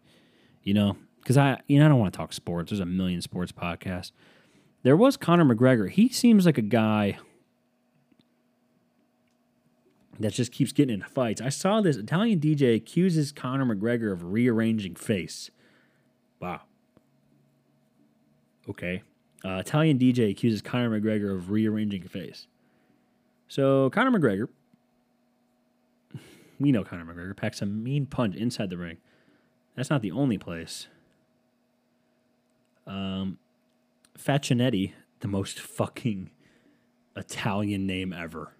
You 0.63 0.73
know, 0.73 0.95
because 1.19 1.37
I 1.37 1.59
you 1.67 1.79
know 1.79 1.85
I 1.85 1.89
don't 1.89 1.99
want 1.99 2.13
to 2.13 2.17
talk 2.17 2.31
sports. 2.31 2.71
There's 2.71 2.79
a 2.79 2.85
million 2.85 3.21
sports 3.21 3.51
podcasts. 3.51 4.13
There 4.83 4.95
was 4.95 5.17
Conor 5.17 5.53
McGregor. 5.53 5.89
He 5.89 6.07
seems 6.07 6.45
like 6.45 6.57
a 6.57 6.61
guy 6.61 7.17
that 10.17 10.31
just 10.31 10.53
keeps 10.53 10.71
getting 10.71 10.93
into 10.93 11.09
fights. 11.09 11.41
I 11.41 11.49
saw 11.49 11.81
this 11.81 11.97
Italian 11.97 12.39
DJ 12.39 12.77
accuses 12.77 13.33
Conor 13.33 13.75
McGregor 13.75 14.13
of 14.13 14.31
rearranging 14.31 14.95
face. 14.95 15.51
Wow. 16.39 16.61
Okay. 18.69 19.03
Uh, 19.43 19.57
Italian 19.57 19.99
DJ 19.99 20.31
accuses 20.31 20.61
Conor 20.61 20.99
McGregor 20.99 21.35
of 21.35 21.51
rearranging 21.51 22.05
a 22.05 22.07
face. 22.07 22.47
So 23.47 23.89
Conor 23.89 24.17
McGregor, 24.17 24.47
we 26.59 26.71
know 26.71 26.83
Conor 26.83 27.05
McGregor 27.05 27.35
packs 27.35 27.61
a 27.61 27.65
mean 27.65 28.05
punch 28.05 28.35
inside 28.35 28.69
the 28.69 28.77
ring. 28.77 28.97
That's 29.75 29.89
not 29.89 30.01
the 30.01 30.11
only 30.11 30.37
place. 30.37 30.87
Um, 32.87 33.37
the 34.15 35.27
most 35.27 35.59
fucking 35.59 36.29
Italian 37.15 37.85
name 37.85 38.13
ever. 38.13 38.53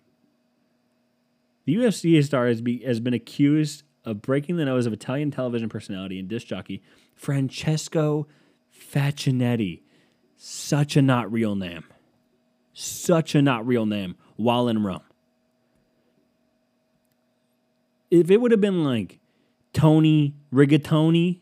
The 1.66 1.76
UFC 1.76 2.22
star 2.24 2.48
has, 2.48 2.62
be, 2.62 2.84
has 2.84 3.00
been 3.00 3.14
accused 3.14 3.84
of 4.04 4.22
breaking 4.22 4.58
the 4.58 4.66
nose 4.66 4.86
of 4.86 4.92
Italian 4.92 5.32
television 5.32 5.70
personality 5.70 6.20
and 6.20 6.28
disc 6.28 6.48
jockey 6.48 6.82
Francesco 7.16 8.28
Facchinetti. 8.74 9.82
Such 10.46 10.98
a 10.98 11.02
not 11.02 11.32
real 11.32 11.56
name. 11.56 11.86
Such 12.74 13.34
a 13.34 13.42
not 13.42 13.66
real 13.66 13.86
name 13.86 14.18
while 14.36 14.68
in 14.68 14.84
Rome. 14.84 15.00
If 18.12 18.30
it 18.30 18.42
would 18.42 18.52
have 18.52 18.60
been 18.60 18.84
like 18.84 19.20
Tony 19.72 20.36
Rigatoni, 20.54 21.40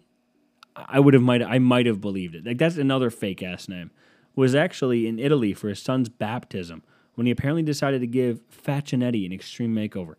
I 0.76 1.00
would 1.00 1.16
have 1.16 1.24
might 1.24 1.42
I 1.42 1.58
might 1.58 1.88
have 1.88 2.00
believed 2.00 2.36
it. 2.36 2.46
Like 2.46 2.60
that's 2.60 2.78
another 2.78 3.10
fake 3.10 3.42
ass 3.42 3.68
name. 3.68 3.90
Was 4.36 4.54
actually 4.54 5.08
in 5.08 5.18
Italy 5.18 5.56
for 5.56 5.70
his 5.70 5.82
son's 5.82 6.08
baptism 6.08 6.84
when 7.16 7.26
he 7.26 7.32
apparently 7.32 7.64
decided 7.64 8.02
to 8.02 8.08
give 8.08 8.40
Facchinetti 8.52 9.26
an 9.26 9.34
extreme 9.34 9.74
makeover. 9.74 10.14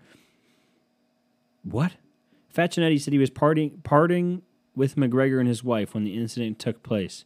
What? 1.62 1.92
Facchinetti 2.52 3.00
said 3.00 3.12
he 3.12 3.20
was 3.20 3.30
parting 3.30 3.80
parting 3.84 4.42
with 4.74 4.96
McGregor 4.96 5.38
and 5.38 5.46
his 5.46 5.62
wife 5.62 5.94
when 5.94 6.02
the 6.02 6.16
incident 6.16 6.58
took 6.58 6.82
place, 6.82 7.24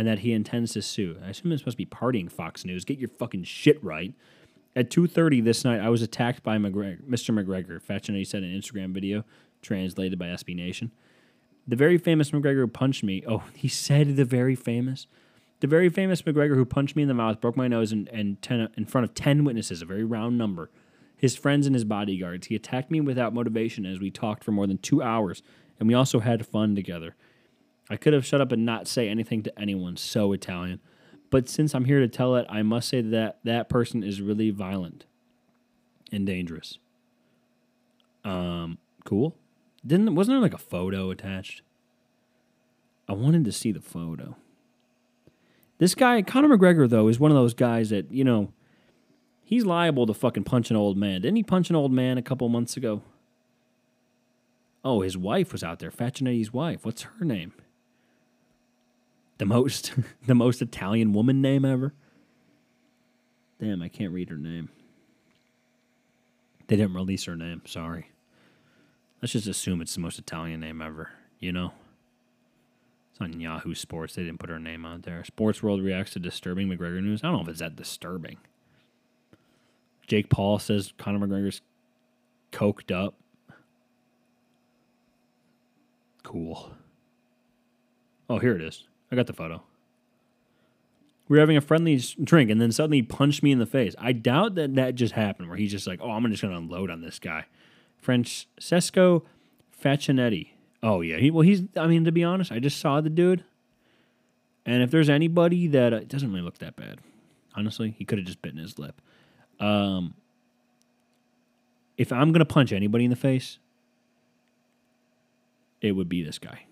and 0.00 0.08
that 0.08 0.20
he 0.20 0.32
intends 0.32 0.72
to 0.72 0.80
sue. 0.80 1.18
I 1.22 1.28
assume 1.28 1.52
it's 1.52 1.60
supposed 1.60 1.76
to 1.76 1.84
be 1.84 1.84
partying. 1.84 2.32
Fox 2.32 2.64
News, 2.64 2.86
get 2.86 2.98
your 2.98 3.10
fucking 3.10 3.44
shit 3.44 3.84
right. 3.84 4.14
At 4.74 4.88
2:30 4.88 5.42
this 5.42 5.62
night, 5.62 5.78
I 5.78 5.90
was 5.90 6.00
attacked 6.00 6.42
by 6.42 6.56
Mr. 6.56 6.72
McGregor, 6.72 7.02
Mr. 7.02 7.34
McGregor. 7.34 7.82
Facchinetti 7.82 8.26
said 8.26 8.42
in 8.42 8.50
an 8.50 8.58
Instagram 8.58 8.94
video, 8.94 9.26
translated 9.60 10.18
by 10.18 10.28
SB 10.28 10.56
Nation. 10.56 10.90
The 11.68 11.76
very 11.76 11.98
famous 11.98 12.30
McGregor 12.30 12.60
who 12.60 12.68
punched 12.68 13.04
me. 13.04 13.22
Oh, 13.28 13.42
he 13.54 13.68
said 13.68 14.16
the 14.16 14.24
very 14.24 14.54
famous. 14.54 15.06
The 15.60 15.66
very 15.66 15.90
famous 15.90 16.22
McGregor 16.22 16.54
who 16.54 16.64
punched 16.64 16.96
me 16.96 17.02
in 17.02 17.08
the 17.08 17.12
mouth, 17.12 17.38
broke 17.38 17.58
my 17.58 17.68
nose, 17.68 17.92
and, 17.92 18.08
and 18.08 18.40
ten, 18.40 18.70
in 18.78 18.86
front 18.86 19.04
of 19.04 19.12
10 19.12 19.44
witnesses, 19.44 19.82
a 19.82 19.84
very 19.84 20.04
round 20.04 20.38
number, 20.38 20.70
his 21.14 21.36
friends 21.36 21.66
and 21.66 21.76
his 21.76 21.84
bodyguards. 21.84 22.46
He 22.46 22.56
attacked 22.56 22.90
me 22.90 23.02
without 23.02 23.34
motivation 23.34 23.84
as 23.84 24.00
we 24.00 24.10
talked 24.10 24.44
for 24.44 24.52
more 24.52 24.66
than 24.66 24.78
two 24.78 25.02
hours, 25.02 25.42
and 25.78 25.86
we 25.86 25.92
also 25.92 26.20
had 26.20 26.46
fun 26.46 26.74
together. 26.74 27.16
I 27.90 27.96
could 27.96 28.12
have 28.12 28.24
shut 28.24 28.40
up 28.40 28.52
and 28.52 28.64
not 28.64 28.86
say 28.86 29.08
anything 29.08 29.42
to 29.42 29.60
anyone, 29.60 29.96
so 29.96 30.32
Italian. 30.32 30.80
But 31.28 31.48
since 31.48 31.74
I'm 31.74 31.84
here 31.84 32.00
to 32.00 32.08
tell 32.08 32.36
it, 32.36 32.46
I 32.48 32.62
must 32.62 32.88
say 32.88 33.00
that 33.02 33.40
that 33.44 33.68
person 33.68 34.02
is 34.04 34.22
really 34.22 34.50
violent 34.50 35.06
and 36.12 36.24
dangerous. 36.24 36.78
Um, 38.24 38.78
cool. 39.04 39.36
Didn't 39.84 40.14
wasn't 40.14 40.36
there 40.36 40.42
like 40.42 40.54
a 40.54 40.58
photo 40.58 41.10
attached? 41.10 41.62
I 43.08 43.12
wanted 43.12 43.44
to 43.44 43.52
see 43.52 43.72
the 43.72 43.80
photo. 43.80 44.36
This 45.78 45.94
guy, 45.94 46.20
Conor 46.22 46.56
McGregor, 46.56 46.88
though, 46.88 47.08
is 47.08 47.18
one 47.18 47.30
of 47.30 47.36
those 47.36 47.54
guys 47.54 47.90
that, 47.90 48.12
you 48.12 48.22
know, 48.22 48.52
he's 49.42 49.64
liable 49.64 50.06
to 50.06 50.14
fucking 50.14 50.44
punch 50.44 50.70
an 50.70 50.76
old 50.76 50.96
man. 50.96 51.22
Didn't 51.22 51.36
he 51.36 51.42
punch 51.42 51.70
an 51.70 51.76
old 51.76 51.90
man 51.90 52.18
a 52.18 52.22
couple 52.22 52.48
months 52.48 52.76
ago? 52.76 53.02
Oh, 54.84 55.00
his 55.00 55.16
wife 55.16 55.52
was 55.52 55.64
out 55.64 55.78
there, 55.78 55.90
Facchinetti's 55.90 56.52
wife. 56.52 56.84
What's 56.84 57.02
her 57.02 57.24
name? 57.24 57.52
The 59.40 59.46
most 59.46 59.94
the 60.26 60.34
most 60.34 60.60
Italian 60.60 61.14
woman 61.14 61.40
name 61.40 61.64
ever. 61.64 61.94
Damn, 63.58 63.80
I 63.80 63.88
can't 63.88 64.12
read 64.12 64.28
her 64.28 64.36
name. 64.36 64.68
They 66.66 66.76
didn't 66.76 66.92
release 66.92 67.24
her 67.24 67.36
name, 67.36 67.62
sorry. 67.64 68.10
Let's 69.22 69.32
just 69.32 69.46
assume 69.46 69.80
it's 69.80 69.94
the 69.94 70.02
most 70.02 70.18
Italian 70.18 70.60
name 70.60 70.82
ever, 70.82 71.12
you 71.38 71.52
know? 71.52 71.72
It's 73.12 73.20
on 73.22 73.40
Yahoo 73.40 73.74
Sports. 73.74 74.14
They 74.14 74.24
didn't 74.24 74.40
put 74.40 74.50
her 74.50 74.58
name 74.58 74.84
out 74.84 75.04
there. 75.04 75.24
Sports 75.24 75.62
World 75.62 75.82
reacts 75.82 76.12
to 76.12 76.18
disturbing 76.18 76.68
McGregor 76.68 77.02
news. 77.02 77.24
I 77.24 77.28
don't 77.28 77.36
know 77.36 77.42
if 77.42 77.48
it's 77.48 77.60
that 77.60 77.76
disturbing. 77.76 78.36
Jake 80.06 80.28
Paul 80.28 80.58
says 80.58 80.92
Conor 80.98 81.26
McGregor's 81.26 81.62
coked 82.52 82.94
up. 82.94 83.14
Cool. 86.24 86.72
Oh, 88.28 88.38
here 88.38 88.54
it 88.54 88.60
is. 88.60 88.86
I 89.10 89.16
got 89.16 89.26
the 89.26 89.32
photo. 89.32 89.62
We 91.28 91.36
were 91.36 91.40
having 91.40 91.56
a 91.56 91.60
friendly 91.60 91.96
drink, 92.22 92.50
and 92.50 92.60
then 92.60 92.72
suddenly 92.72 92.98
he 92.98 93.02
punched 93.02 93.42
me 93.42 93.52
in 93.52 93.58
the 93.58 93.66
face. 93.66 93.94
I 93.98 94.12
doubt 94.12 94.56
that 94.56 94.74
that 94.74 94.96
just 94.96 95.14
happened, 95.14 95.48
where 95.48 95.56
he's 95.56 95.70
just 95.70 95.86
like, 95.86 96.00
"Oh, 96.02 96.10
I'm 96.10 96.28
just 96.28 96.42
gonna 96.42 96.56
unload 96.56 96.90
on 96.90 97.02
this 97.02 97.18
guy." 97.18 97.46
Francesco 97.98 99.24
Facchinetti. 99.82 100.50
Oh 100.82 101.00
yeah, 101.02 101.18
he 101.18 101.30
well 101.30 101.42
he's. 101.42 101.62
I 101.76 101.86
mean, 101.86 102.04
to 102.04 102.12
be 102.12 102.24
honest, 102.24 102.50
I 102.50 102.58
just 102.58 102.80
saw 102.80 103.00
the 103.00 103.10
dude, 103.10 103.44
and 104.66 104.82
if 104.82 104.90
there's 104.90 105.08
anybody 105.08 105.66
that 105.68 105.92
uh, 105.92 106.00
doesn't 106.00 106.30
really 106.30 106.42
look 106.42 106.58
that 106.58 106.74
bad, 106.74 106.98
honestly, 107.54 107.94
he 107.96 108.04
could 108.04 108.18
have 108.18 108.26
just 108.26 108.42
bitten 108.42 108.58
his 108.58 108.78
lip. 108.78 109.00
Um, 109.60 110.14
if 111.96 112.12
I'm 112.12 112.32
gonna 112.32 112.44
punch 112.44 112.72
anybody 112.72 113.04
in 113.04 113.10
the 113.10 113.16
face, 113.16 113.58
it 115.80 115.92
would 115.92 116.08
be 116.08 116.22
this 116.22 116.38
guy. 116.38 116.64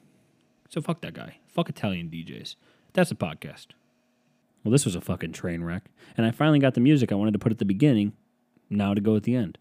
So 0.68 0.81
fuck 0.81 1.01
that 1.03 1.14
guy. 1.14 1.38
Fuck 1.59 1.71
Italian 1.71 2.09
DJs. 2.09 2.55
That's 2.92 3.11
a 3.11 3.16
podcast. 3.16 3.66
Well, 4.62 4.71
this 4.71 4.85
was 4.85 4.94
a 4.94 5.01
fucking 5.01 5.33
train 5.33 5.64
wreck, 5.64 5.87
and 6.16 6.25
I 6.25 6.31
finally 6.31 6.61
got 6.61 6.75
the 6.75 6.81
music 6.81 7.11
I 7.11 7.16
wanted 7.16 7.33
to 7.33 7.40
put 7.40 7.51
at 7.51 7.59
the 7.59 7.64
beginning, 7.64 8.12
now 8.71 8.94
to 8.94 9.01
go 9.01 9.16
at 9.16 9.25
the 9.25 9.35
end. 9.35 9.59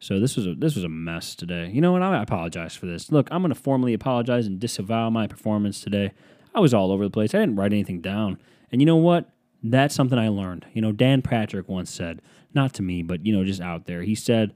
So 0.00 0.20
this 0.20 0.36
was 0.36 0.46
a 0.46 0.54
this 0.54 0.74
was 0.74 0.84
a 0.84 0.88
mess 0.88 1.34
today. 1.34 1.68
You 1.70 1.82
know 1.82 1.92
what? 1.92 2.00
I 2.00 2.22
apologize 2.22 2.74
for 2.74 2.86
this. 2.86 3.12
Look, 3.12 3.28
I'm 3.30 3.42
going 3.42 3.52
to 3.52 3.60
formally 3.60 3.92
apologize 3.92 4.46
and 4.46 4.58
disavow 4.58 5.10
my 5.10 5.26
performance 5.26 5.82
today. 5.82 6.12
I 6.54 6.60
was 6.60 6.72
all 6.72 6.90
over 6.90 7.04
the 7.04 7.10
place. 7.10 7.34
I 7.34 7.40
didn't 7.40 7.56
write 7.56 7.74
anything 7.74 8.00
down. 8.00 8.38
And 8.72 8.80
you 8.80 8.86
know 8.86 8.96
what? 8.96 9.28
That's 9.62 9.94
something 9.94 10.18
I 10.18 10.28
learned. 10.28 10.64
You 10.72 10.80
know, 10.80 10.92
Dan 10.92 11.20
Patrick 11.20 11.68
once 11.68 11.90
said, 11.90 12.22
not 12.54 12.72
to 12.72 12.82
me, 12.82 13.02
but 13.02 13.26
you 13.26 13.36
know, 13.36 13.44
just 13.44 13.60
out 13.60 13.84
there. 13.84 14.00
He 14.00 14.14
said, 14.14 14.54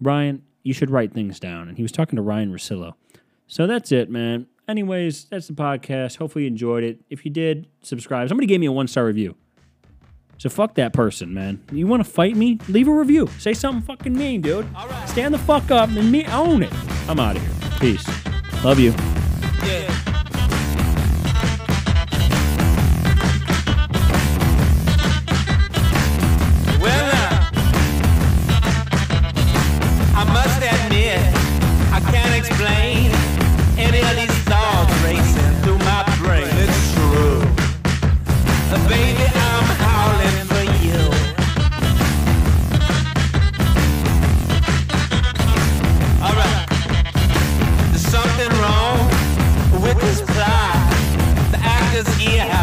"Ryan, 0.00 0.44
you 0.62 0.72
should 0.72 0.88
write 0.88 1.12
things 1.12 1.38
down." 1.38 1.68
And 1.68 1.76
he 1.76 1.82
was 1.82 1.92
talking 1.92 2.16
to 2.16 2.22
Ryen 2.22 2.54
Russillo. 2.54 2.94
So 3.46 3.66
that's 3.66 3.92
it, 3.92 4.08
man. 4.08 4.46
Anyways, 4.68 5.26
that's 5.26 5.46
the 5.46 5.54
podcast. 5.54 6.16
Hopefully 6.16 6.44
you 6.44 6.48
enjoyed 6.48 6.82
it. 6.82 7.00
If 7.08 7.24
you 7.24 7.30
did, 7.30 7.68
subscribe. 7.82 8.28
Somebody 8.28 8.46
gave 8.46 8.60
me 8.60 8.66
a 8.66 8.72
one 8.72 8.88
star 8.88 9.04
review. 9.04 9.36
So 10.38 10.50
fuck 10.50 10.74
that 10.74 10.92
person, 10.92 11.32
man. 11.32 11.62
You 11.72 11.86
want 11.86 12.04
to 12.04 12.10
fight 12.10 12.36
me? 12.36 12.58
Leave 12.68 12.88
a 12.88 12.92
review. 12.92 13.28
Say 13.38 13.54
something 13.54 13.82
fucking 13.82 14.12
mean, 14.12 14.42
dude. 14.42 14.66
Stand 15.06 15.32
the 15.32 15.38
fuck 15.38 15.70
up 15.70 15.88
and 15.90 16.12
me 16.12 16.26
own 16.26 16.62
it. 16.62 16.72
I'm 17.08 17.18
out 17.18 17.36
of 17.36 17.42
here. 17.42 17.78
Peace. 17.80 18.06
Love 18.64 18.78
you. 18.78 18.92
yeah. 52.26 52.55